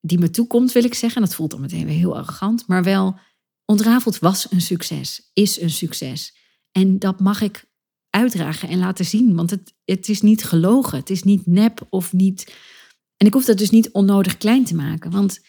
[0.00, 1.22] die me toekomt, wil ik zeggen.
[1.22, 2.66] Dat voelt dan meteen weer heel arrogant.
[2.66, 3.18] Maar wel,
[3.64, 6.36] ontrafeld was een succes, is een succes.
[6.72, 7.68] En dat mag ik
[8.10, 9.34] uitdragen en laten zien.
[9.34, 12.54] Want het, het is niet gelogen, het is niet nep of niet.
[13.16, 15.10] En ik hoef dat dus niet onnodig klein te maken.
[15.10, 15.40] Want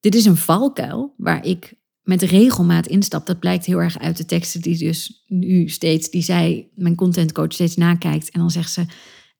[0.00, 1.74] dit is een valkuil waar ik
[2.06, 3.26] met regelmaat instap.
[3.26, 7.52] Dat blijkt heel erg uit de teksten die dus nu steeds, die zij, mijn contentcoach
[7.52, 8.30] steeds nakijkt.
[8.30, 8.84] En dan zegt ze,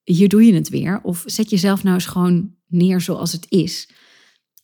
[0.02, 1.00] hier doe je het weer.
[1.02, 3.88] Of zet jezelf nou eens gewoon neer zoals het is.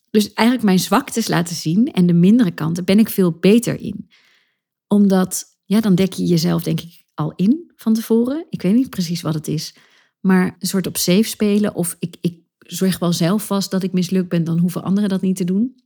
[0.09, 4.09] Dus eigenlijk mijn zwaktes laten zien en de mindere kanten ben ik veel beter in.
[4.87, 8.45] Omdat, ja, dan dek je jezelf denk ik al in van tevoren.
[8.49, 9.75] Ik weet niet precies wat het is.
[10.19, 11.75] Maar een soort op safe spelen.
[11.75, 15.21] Of ik, ik zorg wel zelf vast dat ik mislukt ben, dan hoeven anderen dat
[15.21, 15.82] niet te doen.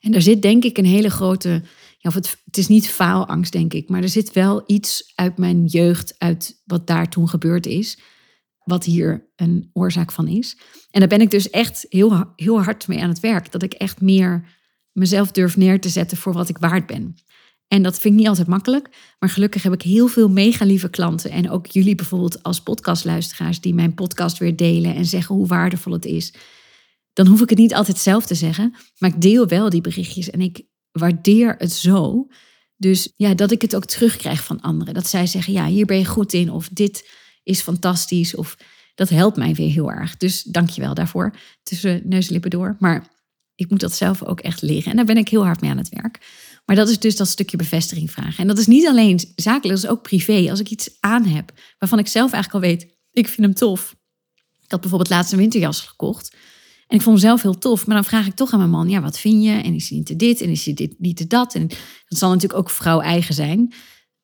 [0.00, 1.48] En daar zit denk ik een hele grote,
[1.98, 5.38] ja, of het, het is niet faalangst denk ik, maar er zit wel iets uit
[5.38, 7.98] mijn jeugd, uit wat daar toen gebeurd is,
[8.64, 10.56] wat hier een oorzaak van is.
[10.90, 13.72] En daar ben ik dus echt heel, heel hard mee aan het werk, dat ik
[13.72, 14.48] echt meer
[14.92, 17.16] mezelf durf neer te zetten voor wat ik waard ben.
[17.72, 19.14] En dat vind ik niet altijd makkelijk.
[19.18, 21.30] Maar gelukkig heb ik heel veel mega lieve klanten.
[21.30, 25.92] En ook jullie bijvoorbeeld als podcastluisteraars die mijn podcast weer delen en zeggen hoe waardevol
[25.92, 26.34] het is
[27.12, 28.74] dan hoef ik het niet altijd zelf te zeggen.
[28.98, 32.26] Maar ik deel wel die berichtjes en ik waardeer het zo.
[32.76, 34.94] Dus ja, dat ik het ook terugkrijg van anderen.
[34.94, 36.50] Dat zij zeggen, ja, hier ben je goed in.
[36.50, 37.08] Of dit
[37.42, 38.34] is fantastisch.
[38.34, 38.56] Of
[38.94, 40.16] dat helpt mij weer heel erg.
[40.16, 41.36] Dus dank je wel daarvoor.
[41.62, 42.76] Tussen neus en lippen door.
[42.78, 43.06] Maar
[43.54, 44.90] ik moet dat zelf ook echt leren.
[44.90, 46.18] En daar ben ik heel hard mee aan het werk.
[46.64, 48.36] Maar dat is dus dat stukje bevestiging vragen.
[48.36, 50.50] En dat is niet alleen zakelijk, dat is ook privé.
[50.50, 53.96] Als ik iets aan heb waarvan ik zelf eigenlijk al weet, ik vind hem tof.
[54.60, 56.36] Ik had bijvoorbeeld laatst een winterjas gekocht.
[56.92, 57.86] En ik vond mezelf heel tof.
[57.86, 59.50] Maar dan vraag ik toch aan mijn man, ja, wat vind je?
[59.50, 60.40] En is hij niet te dit?
[60.40, 61.54] En is hij dit, niet te dat?
[61.54, 61.66] En
[62.08, 63.68] dat zal natuurlijk ook vrouw eigen zijn.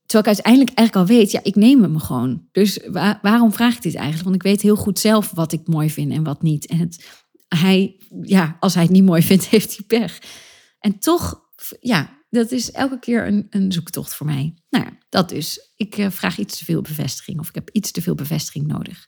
[0.07, 2.48] Terwijl ik uiteindelijk eigenlijk al weet, ja, ik neem hem gewoon.
[2.52, 2.78] Dus
[3.22, 4.24] waarom vraag ik dit eigenlijk?
[4.24, 6.66] Want ik weet heel goed zelf wat ik mooi vind en wat niet.
[6.66, 7.07] En het,
[7.48, 10.18] hij, ja, als hij het niet mooi vindt, heeft hij pech.
[10.78, 11.40] En toch,
[11.81, 14.54] ja, dat is elke keer een, een zoektocht voor mij.
[14.70, 15.72] Nou ja, dat dus.
[15.76, 19.07] Ik uh, vraag iets te veel bevestiging of ik heb iets te veel bevestiging nodig.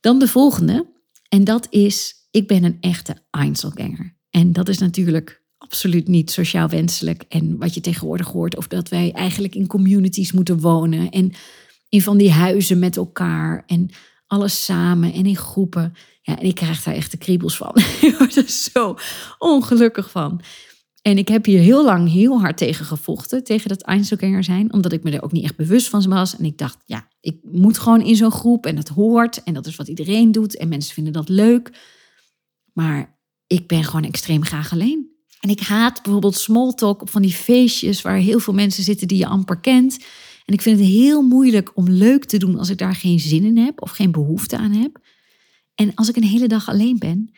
[0.00, 0.94] Dan de volgende.
[1.28, 4.16] En dat is ik ben een echte Einzelganger.
[4.30, 7.24] En dat is natuurlijk absoluut niet sociaal wenselijk.
[7.28, 11.10] En wat je tegenwoordig hoort, of dat wij eigenlijk in communities moeten wonen.
[11.10, 11.32] En
[11.88, 13.62] in van die huizen met elkaar.
[13.66, 13.90] En
[14.26, 15.94] alles samen en in groepen.
[16.22, 17.72] Ja, en ik krijg daar echt de kriebels van.
[18.08, 18.96] ik word er zo
[19.38, 20.40] ongelukkig van.
[21.02, 24.92] En ik heb hier heel lang heel hard tegen gevochten, tegen dat Einzelganger zijn, omdat
[24.92, 26.36] ik me er ook niet echt bewust van was.
[26.36, 29.66] En ik dacht, ja, ik moet gewoon in zo'n groep en dat hoort en dat
[29.66, 31.70] is wat iedereen doet en mensen vinden dat leuk.
[32.76, 35.10] Maar ik ben gewoon extreem graag alleen.
[35.40, 39.08] En ik haat bijvoorbeeld small talk op van die feestjes waar heel veel mensen zitten
[39.08, 39.98] die je amper kent.
[40.44, 43.44] En ik vind het heel moeilijk om leuk te doen als ik daar geen zin
[43.44, 45.00] in heb of geen behoefte aan heb.
[45.74, 47.30] En als ik een hele dag alleen ben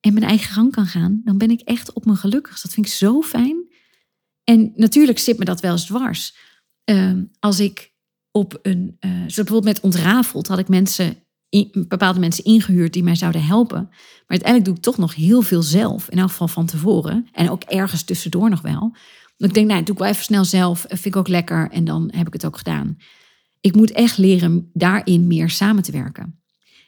[0.00, 2.62] en mijn eigen gang kan gaan, dan ben ik echt op mijn gelukkigst.
[2.62, 3.72] Dat vind ik zo fijn.
[4.44, 6.36] En natuurlijk zit me dat wel eens dwars.
[6.84, 7.92] Ehm, als ik
[8.30, 11.16] op een, uh, bijvoorbeeld met ontrafeld, had ik mensen
[11.88, 13.86] bepaalde mensen ingehuurd die mij zouden helpen.
[13.88, 16.08] Maar uiteindelijk doe ik toch nog heel veel zelf.
[16.08, 17.28] In elk geval van tevoren.
[17.32, 18.96] En ook ergens tussendoor nog wel.
[19.36, 20.84] Ik denk, nou, doe ik wel even snel zelf.
[20.88, 21.70] Vind ik ook lekker.
[21.70, 22.96] En dan heb ik het ook gedaan.
[23.60, 26.40] Ik moet echt leren daarin meer samen te werken.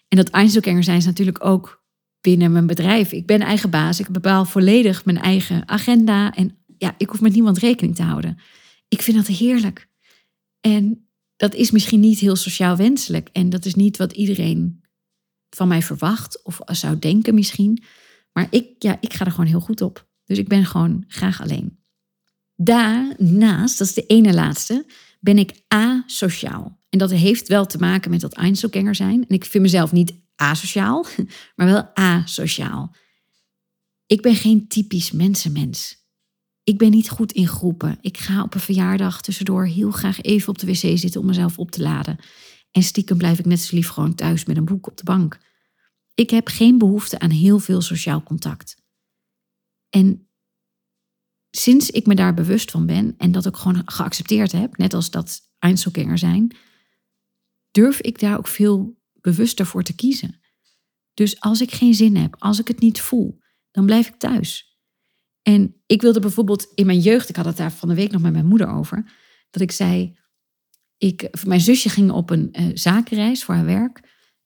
[0.09, 1.85] En dat Einzelganger zijn is natuurlijk ook
[2.21, 3.13] binnen mijn bedrijf.
[3.13, 4.01] Ik ben eigen baas.
[4.01, 6.35] Ik bepaal volledig mijn eigen agenda.
[6.35, 8.41] En ja, ik hoef met niemand rekening te houden.
[8.89, 9.89] Ik vind dat heerlijk.
[10.61, 11.10] En
[11.41, 13.29] dat is misschien niet heel sociaal wenselijk.
[13.33, 14.85] En dat is niet wat iedereen
[15.51, 17.83] van mij verwacht of zou denken misschien.
[18.33, 20.09] Maar ik, ja, ik ga er gewoon heel goed op.
[20.25, 21.79] Dus ik ben gewoon graag alleen.
[22.55, 24.87] Daarnaast, dat is de ene laatste,
[25.21, 26.79] ben ik asociaal.
[26.89, 29.25] En dat heeft wel te maken met dat Einzelganger zijn.
[29.29, 31.07] En ik vind mezelf niet asociaal,
[31.57, 32.95] maar wel asociaal.
[34.07, 36.00] Ik ben geen typisch mensenmens.
[36.71, 37.99] Ik ben niet goed in groepen.
[38.01, 41.59] Ik ga op een verjaardag tussendoor heel graag even op de wc zitten om mezelf
[41.59, 42.19] op te laden.
[42.71, 45.39] En stiekem blijf ik net zo lief gewoon thuis met een boek op de bank.
[46.15, 48.83] Ik heb geen behoefte aan heel veel sociaal contact.
[49.89, 50.29] En
[51.51, 55.11] sinds ik me daar bewust van ben en dat ook gewoon geaccepteerd heb, net als
[55.11, 56.57] dat Einzelganger zijn,
[57.71, 60.41] durf ik daar ook veel bewuster voor te kiezen.
[61.15, 64.70] Dus als ik geen zin heb, als ik het niet voel, dan blijf ik thuis.
[65.43, 68.23] En ik wilde bijvoorbeeld in mijn jeugd, ik had het daar van de week nog
[68.23, 69.13] met mijn moeder over,
[69.51, 70.19] dat ik zei,
[70.97, 74.01] ik, mijn zusje ging op een uh, zakenreis voor haar werk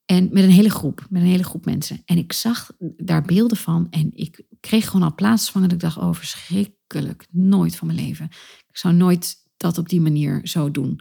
[0.04, 2.02] en met een hele groep, met een hele groep mensen.
[2.04, 5.68] En ik zag daar beelden van en ik kreeg gewoon al plaatsvangen.
[5.68, 8.24] Dat ik dacht, oh verschrikkelijk, nooit van mijn leven.
[8.68, 11.00] Ik zou nooit dat op die manier zo doen.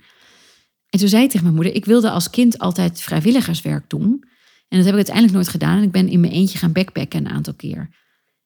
[0.89, 4.23] En toen zei ik tegen mijn moeder, ik wilde als kind altijd vrijwilligerswerk doen.
[4.67, 5.77] En dat heb ik uiteindelijk nooit gedaan.
[5.77, 7.89] En ik ben in mijn eentje gaan backpacken een aantal keer.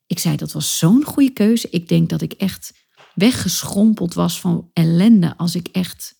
[0.08, 1.68] Ik zei, dat was zo'n goede keuze.
[1.70, 2.74] Ik denk dat ik echt
[3.14, 6.16] weggeschrompeld was van ellende als ik echt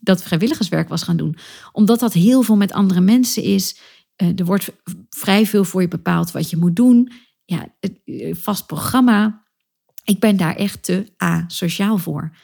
[0.00, 1.36] dat vrijwilligerswerk was gaan doen.
[1.72, 3.78] Omdat dat heel veel met andere mensen is.
[4.16, 4.72] Eh, er wordt
[5.10, 7.12] vrij veel voor je bepaald wat je moet doen.
[7.44, 9.46] Ja, eh, vast programma.
[10.04, 12.36] Ik ben daar echt te asociaal voor.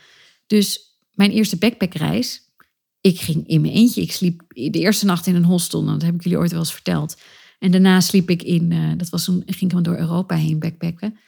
[0.46, 2.40] Dus mijn eerste backpackreis,
[3.00, 4.02] ik ging in mijn eentje.
[4.02, 5.82] Ik sliep de eerste nacht in een hostel.
[5.82, 7.16] Nou, dat heb ik jullie ooit wel eens verteld.
[7.58, 11.18] En daarna sliep ik in, uh, dat was toen, ging ik door Europa heen backpacken.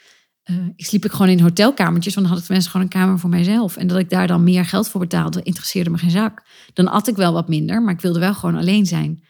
[0.51, 3.31] Uh, ik sliep ik gewoon in hotelkamertjes, dan had ik mensen gewoon een kamer voor
[3.31, 3.77] mijzelf.
[3.77, 6.47] En dat ik daar dan meer geld voor betaalde, interesseerde me geen zak.
[6.73, 9.23] Dan at ik wel wat minder, maar ik wilde wel gewoon alleen zijn.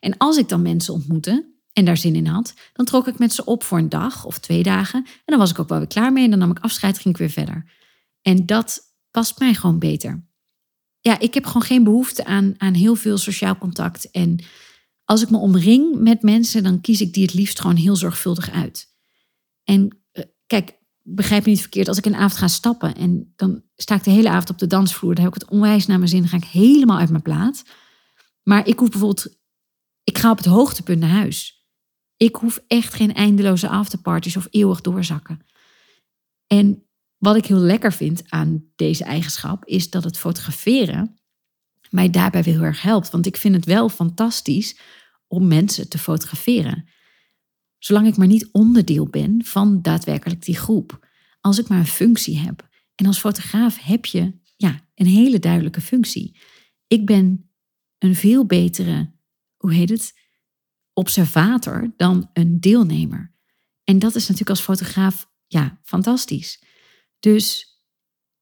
[0.00, 3.32] En als ik dan mensen ontmoette en daar zin in had, dan trok ik met
[3.32, 5.04] ze op voor een dag of twee dagen.
[5.04, 7.14] En dan was ik ook wel weer klaar mee en dan nam ik afscheid, ging
[7.14, 7.64] ik weer verder.
[8.22, 10.28] En dat past mij gewoon beter.
[11.00, 14.10] Ja, ik heb gewoon geen behoefte aan, aan heel veel sociaal contact.
[14.10, 14.38] En
[15.10, 18.50] als ik me omring met mensen, dan kies ik die het liefst gewoon heel zorgvuldig
[18.50, 18.94] uit.
[19.64, 23.62] En eh, kijk, begrijp me niet verkeerd, als ik een avond ga stappen en dan
[23.76, 26.10] sta ik de hele avond op de dansvloer, dan heb ik het onwijs naar mijn
[26.10, 27.62] zin, ga ik helemaal uit mijn plaat.
[28.42, 29.38] Maar ik hoef bijvoorbeeld,
[30.04, 31.66] ik ga op het hoogtepunt naar huis.
[32.16, 35.46] Ik hoef echt geen eindeloze afterparties of eeuwig doorzakken.
[36.46, 41.20] En wat ik heel lekker vind aan deze eigenschap is dat het fotograferen
[41.90, 43.10] mij daarbij heel erg helpt.
[43.10, 44.76] Want ik vind het wel fantastisch
[45.30, 46.88] om mensen te fotograferen.
[47.78, 51.08] Zolang ik maar niet onderdeel ben van daadwerkelijk die groep.
[51.40, 52.68] Als ik maar een functie heb.
[52.94, 56.40] En als fotograaf heb je ja, een hele duidelijke functie.
[56.86, 57.50] Ik ben
[57.98, 59.12] een veel betere,
[59.56, 60.18] hoe heet het,
[60.92, 63.34] observator dan een deelnemer.
[63.84, 66.62] En dat is natuurlijk als fotograaf ja, fantastisch.
[67.20, 67.78] Dus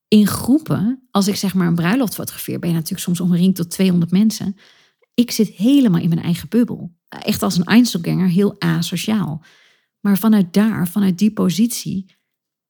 [0.09, 3.71] in groepen, als ik zeg maar een bruiloft fotografeer, ben je natuurlijk soms omringd tot
[3.71, 4.57] 200 mensen.
[5.19, 6.97] Ik zit helemaal in mijn eigen bubbel.
[7.09, 9.45] Echt als een Einzelganger, heel asociaal.
[10.01, 12.15] Maar vanuit daar, vanuit die positie,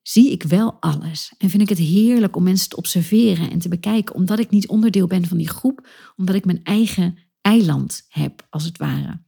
[0.03, 1.33] zie ik wel alles.
[1.39, 4.69] En vind ik het heerlijk om mensen te observeren en te bekijken, omdat ik niet
[4.69, 9.23] onderdeel ben van die groep, omdat ik mijn eigen eiland heb, als het ware.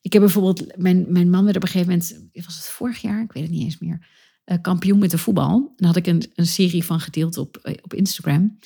[0.00, 3.22] Ik heb bijvoorbeeld, mijn, mijn man werd op een gegeven moment, was het vorig jaar?
[3.22, 4.06] Ik weet het niet eens meer
[4.44, 5.72] uh, kampioen met de voetbal.
[5.76, 8.58] Daar had ik een, een serie van gedeeld op, eh, op Instagram.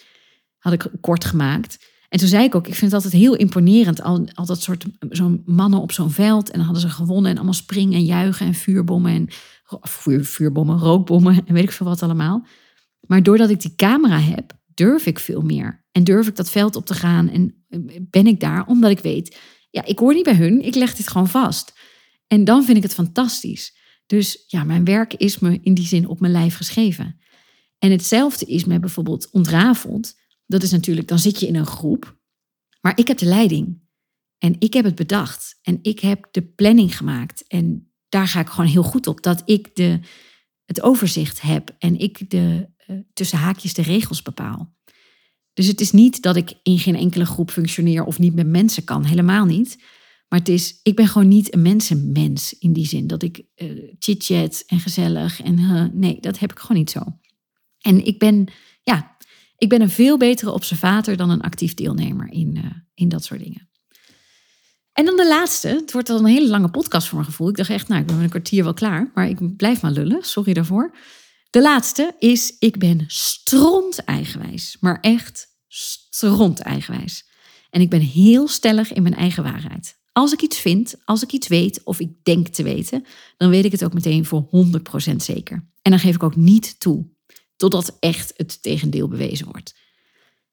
[0.59, 1.93] Had ik kort gemaakt.
[2.15, 4.03] En toen zei ik ook, ik vind het altijd heel imponerend.
[4.03, 6.51] Al, al dat soort zo'n mannen op zo'n veld.
[6.51, 9.13] En dan hadden ze gewonnen en allemaal springen en juichen en vuurbommen.
[9.13, 9.29] En
[9.81, 12.47] vuur, vuurbommen, rookbommen en weet ik veel wat allemaal.
[13.01, 15.85] Maar doordat ik die camera heb, durf ik veel meer.
[15.93, 17.31] En durf ik dat veld op te gaan.
[17.31, 19.39] En eh, ben ik daar omdat ik weet,
[19.71, 20.65] ja, ik hoor niet bij hun.
[20.65, 21.73] Ik leg dit gewoon vast.
[22.27, 23.77] En dan vind ik het fantastisch.
[24.07, 27.21] Dus ja, mijn werk is me in die zin op mijn lijf geschreven.
[27.79, 30.15] En hetzelfde is met bijvoorbeeld ontrafeld.
[30.47, 32.19] Dat is natuurlijk, dan zit je in een groep,
[32.81, 33.83] maar ik heb de leiding.
[34.39, 35.59] En ik heb het bedacht.
[35.63, 37.47] En ik heb de planning gemaakt.
[37.47, 39.23] En daar ga ik gewoon heel goed op.
[39.23, 40.01] Dat ik de,
[40.65, 44.75] het overzicht heb en ik de, uh, tussen haakjes de regels bepaal.
[45.53, 48.85] Dus het is niet dat ik in geen enkele groep functioneer of niet met mensen
[48.85, 49.05] kan.
[49.05, 49.83] Helemaal niet.
[50.29, 53.07] Maar het is, ik ben gewoon niet een mensenmens in die zin.
[53.07, 57.01] Dat ik uh, chit-chat en gezellig en nee, dat heb ik gewoon niet zo.
[57.79, 58.47] En ik ben,
[58.83, 59.14] ja,
[59.59, 62.65] ik ben een veel betere observator dan een actief deelnemer in, uh,
[62.95, 63.69] in dat soort dingen.
[64.93, 65.69] En dan de laatste.
[65.69, 67.49] Het wordt al een hele lange podcast voor mijn gevoel.
[67.49, 69.11] Ik dacht echt, nou, ik ben een kwartier wel klaar.
[69.15, 70.23] Maar ik blijf maar lullen.
[70.23, 70.97] Sorry daarvoor.
[71.51, 74.77] De laatste is, ik ben stront eigenwijs.
[74.81, 77.29] Maar echt stront eigenwijs.
[77.71, 79.97] En ik ben heel stellig in mijn eigen waarheid.
[80.13, 83.05] Als ik iets vind, als ik iets weet of ik denk te weten,
[83.37, 84.49] dan weet ik het ook meteen voor
[85.13, 85.73] 100% zeker.
[85.83, 87.07] En dan geef ik ook niet toe,
[87.57, 89.75] totdat echt het tegendeel bewezen wordt.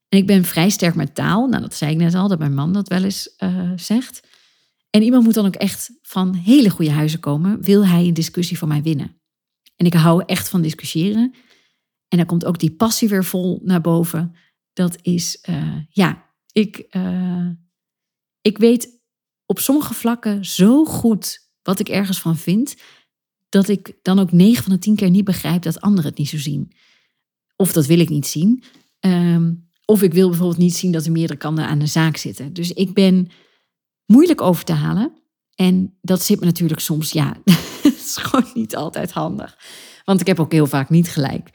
[0.09, 1.47] En ik ben vrij sterk met taal.
[1.47, 4.27] Nou, dat zei ik net al, dat mijn man dat wel eens uh, zegt.
[4.89, 8.57] En iemand moet dan ook echt van hele goede huizen komen, wil hij een discussie
[8.57, 9.21] van mij winnen.
[9.75, 11.33] En ik hou echt van discussiëren.
[12.07, 14.35] En dan komt ook die passie weer vol naar boven.
[14.73, 17.49] Dat is, uh, ja, ik, uh,
[18.41, 18.99] ik weet
[19.45, 22.75] op sommige vlakken zo goed wat ik ergens van vind,
[23.49, 26.29] dat ik dan ook 9 van de 10 keer niet begrijp dat anderen het niet
[26.29, 26.71] zo zien.
[27.61, 28.63] Of dat wil ik niet zien.
[28.99, 32.53] Um, of ik wil bijvoorbeeld niet zien dat er meerdere kanten aan de zaak zitten.
[32.53, 33.27] Dus ik ben
[34.05, 35.13] moeilijk over te halen.
[35.55, 37.37] En dat zit me natuurlijk soms, ja,
[37.83, 39.57] het is gewoon niet altijd handig.
[40.05, 41.49] Want ik heb ook heel vaak niet gelijk.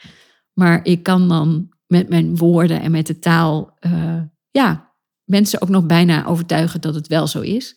[0.52, 4.94] Maar ik kan dan met mijn woorden en met de taal, uh, ja,
[5.24, 7.76] mensen ook nog bijna overtuigen dat het wel zo is.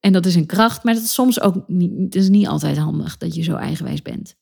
[0.00, 3.16] En dat is een kracht, maar dat is soms ook niet, is niet altijd handig
[3.16, 4.38] dat je zo eigenwijs bent.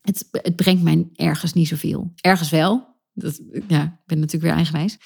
[0.00, 2.12] Het, het brengt mij ergens niet zoveel.
[2.20, 2.98] Ergens wel.
[3.12, 4.98] Dat, ja, ik ben natuurlijk weer eigenwijs.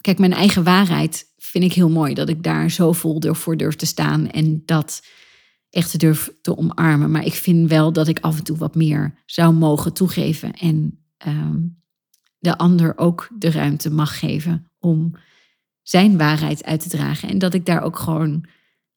[0.00, 3.74] Kijk, mijn eigen waarheid vind ik heel mooi dat ik daar zo vol voor durf
[3.74, 5.02] te staan en dat
[5.70, 7.10] echt durf te omarmen.
[7.10, 11.04] Maar ik vind wel dat ik af en toe wat meer zou mogen toegeven en
[11.16, 11.60] ehm,
[12.38, 15.14] de ander ook de ruimte mag geven om
[15.82, 17.28] zijn waarheid uit te dragen.
[17.28, 18.44] En dat ik daar ook gewoon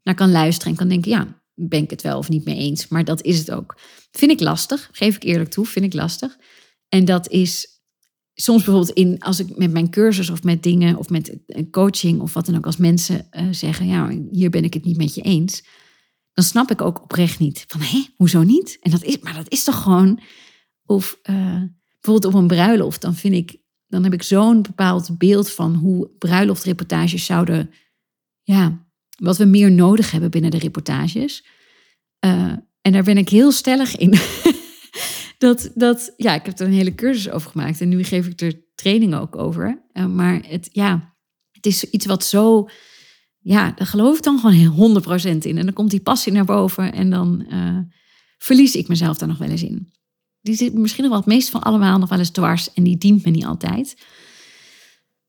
[0.04, 2.88] naar kan luisteren en kan denken, ja, ben ik het wel of niet mee eens.
[2.88, 3.78] Maar dat is het ook.
[4.12, 6.38] Vind ik lastig, geef ik eerlijk toe, vind ik lastig.
[6.90, 7.76] En dat is
[8.34, 12.22] soms bijvoorbeeld in, als ik met mijn cursus of met dingen of met een coaching
[12.22, 15.16] of wat dan ook, als mensen uh, zeggen, ja, hier ben ik het niet met
[15.16, 15.64] je eens,
[16.34, 18.78] dan snap ik ook oprecht niet van, hé, hoezo niet?
[18.82, 20.20] En dat is, maar dat is toch gewoon,
[20.86, 21.62] of uh,
[22.02, 26.10] bijvoorbeeld op een bruiloft, dan vind ik, dan heb ik zo'n bepaald beeld van hoe
[26.18, 27.72] bruiloftreportages zouden,
[28.44, 28.85] ja,
[29.16, 31.46] wat we meer nodig hebben binnen de reportages.
[32.26, 34.14] Uh, en daar ben ik heel stellig in.
[35.38, 38.42] dat, dat, ja, ik heb er een hele cursus over gemaakt en nu geef ik
[38.42, 39.86] er trainingen ook over.
[39.94, 41.16] Uh, maar het, ja,
[41.52, 42.70] het is iets wat zo,
[43.40, 45.58] ja, daar geloof ik dan gewoon 100% in.
[45.58, 47.80] En dan komt die passie naar boven en dan uh,
[48.38, 49.94] verlies ik mezelf daar nog wel eens in.
[50.42, 52.98] Die zit misschien nog wel het meest van allemaal nog wel eens dwars en die
[52.98, 53.96] dient me niet altijd.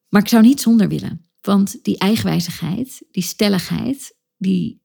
[0.09, 1.26] Maar ik zou niet zonder willen.
[1.47, 4.83] Want die eigenwijzigheid, die stelligheid, die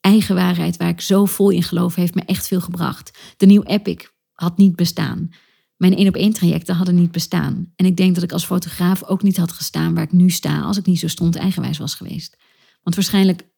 [0.00, 3.18] eigen waarheid waar ik zo vol in geloof, heeft me echt veel gebracht.
[3.36, 5.28] De nieuwe Epic had niet bestaan.
[5.76, 7.72] Mijn één op één trajecten hadden niet bestaan.
[7.76, 10.60] En ik denk dat ik als fotograaf ook niet had gestaan waar ik nu sta
[10.60, 12.36] als ik niet zo stond eigenwijs was geweest.
[12.82, 13.48] Want waarschijnlijk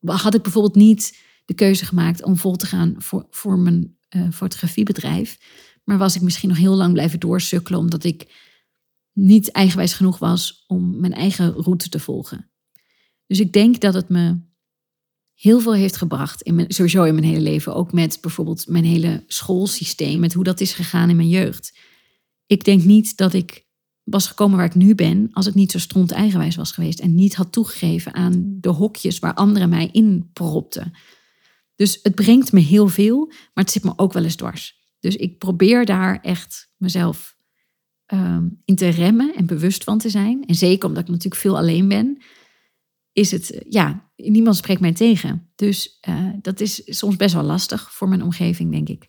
[0.00, 4.30] had ik bijvoorbeeld niet de keuze gemaakt om vol te gaan voor, voor mijn uh,
[4.32, 5.38] fotografiebedrijf.
[5.84, 8.26] Maar was ik misschien nog heel lang blijven doorsukkelen omdat ik
[9.16, 12.50] niet eigenwijs genoeg was om mijn eigen route te volgen.
[13.26, 14.40] Dus ik denk dat het me
[15.34, 17.74] heel veel heeft gebracht, in mijn, sowieso in mijn hele leven.
[17.74, 21.78] Ook met bijvoorbeeld mijn hele schoolsysteem, met hoe dat is gegaan in mijn jeugd.
[22.46, 23.66] Ik denk niet dat ik
[24.02, 27.14] was gekomen waar ik nu ben als ik niet zo stront eigenwijs was geweest en
[27.14, 30.92] niet had toegegeven aan de hokjes waar anderen mij in propten.
[31.74, 34.76] Dus het brengt me heel veel, maar het zit me ook wel eens dwars.
[35.00, 37.35] Dus ik probeer daar echt mezelf
[38.12, 40.44] um, in te remmen en bewust van te zijn.
[40.46, 42.22] En zeker omdat ik natuurlijk veel alleen ben,
[43.12, 45.50] is het, eh, ja, niemand spreekt mij tegen.
[45.54, 49.08] Dus uh, dat is soms best wel lastig voor mijn omgeving, denk ik.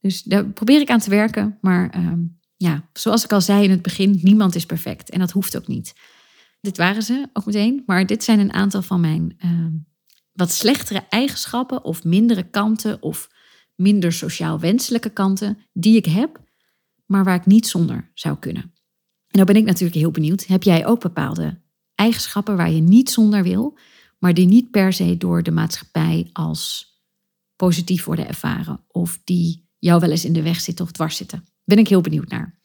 [0.00, 1.58] Dus daar probeer ik aan te werken.
[1.60, 5.10] Maar um, ja, zoals ik al zei in het begin, niemand is perfect.
[5.10, 5.94] En dat hoeft ook niet.
[6.60, 7.82] Dit waren ze ook meteen.
[7.86, 9.66] Maar dit zijn een aantal van mijn uh,
[10.32, 13.30] wat slechtere eigenschappen of mindere kanten of
[13.74, 16.41] minder sociaal wenselijke kanten die ik heb,
[17.12, 18.62] maar waar ik niet zonder zou kunnen.
[18.62, 21.60] En nou ben ik natuurlijk heel benieuwd, heb jij ook bepaalde
[21.94, 23.78] eigenschappen waar je niet zonder wil,
[24.18, 26.90] maar die niet per se door de maatschappij als
[27.56, 31.44] positief worden ervaren of die jou wel eens in de weg zitten of dwars zitten?
[31.64, 32.60] Ben ik heel benieuwd naar.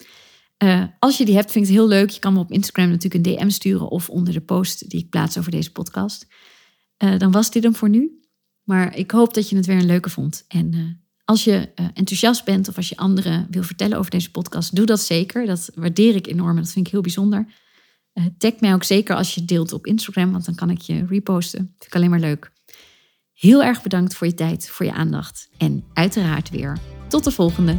[0.64, 2.10] Uh, als je die hebt, vind ik het heel leuk.
[2.10, 5.10] Je kan me op Instagram natuurlijk een DM sturen of onder de post die ik
[5.10, 6.28] plaats over deze podcast.
[7.04, 8.22] Uh, dan was dit hem voor nu.
[8.64, 10.46] Maar ik hoop dat je het weer een leuke vond.
[10.48, 10.92] En uh,
[11.28, 15.00] als je enthousiast bent of als je anderen wil vertellen over deze podcast, doe dat
[15.00, 15.46] zeker.
[15.46, 17.48] Dat waardeer ik enorm en dat vind ik heel bijzonder.
[18.14, 21.06] Uh, tag mij ook zeker als je deelt op Instagram, want dan kan ik je
[21.06, 21.60] reposten.
[21.60, 22.52] Vind ik alleen maar leuk.
[23.34, 25.50] Heel erg bedankt voor je tijd, voor je aandacht.
[25.58, 27.78] En uiteraard weer tot de volgende.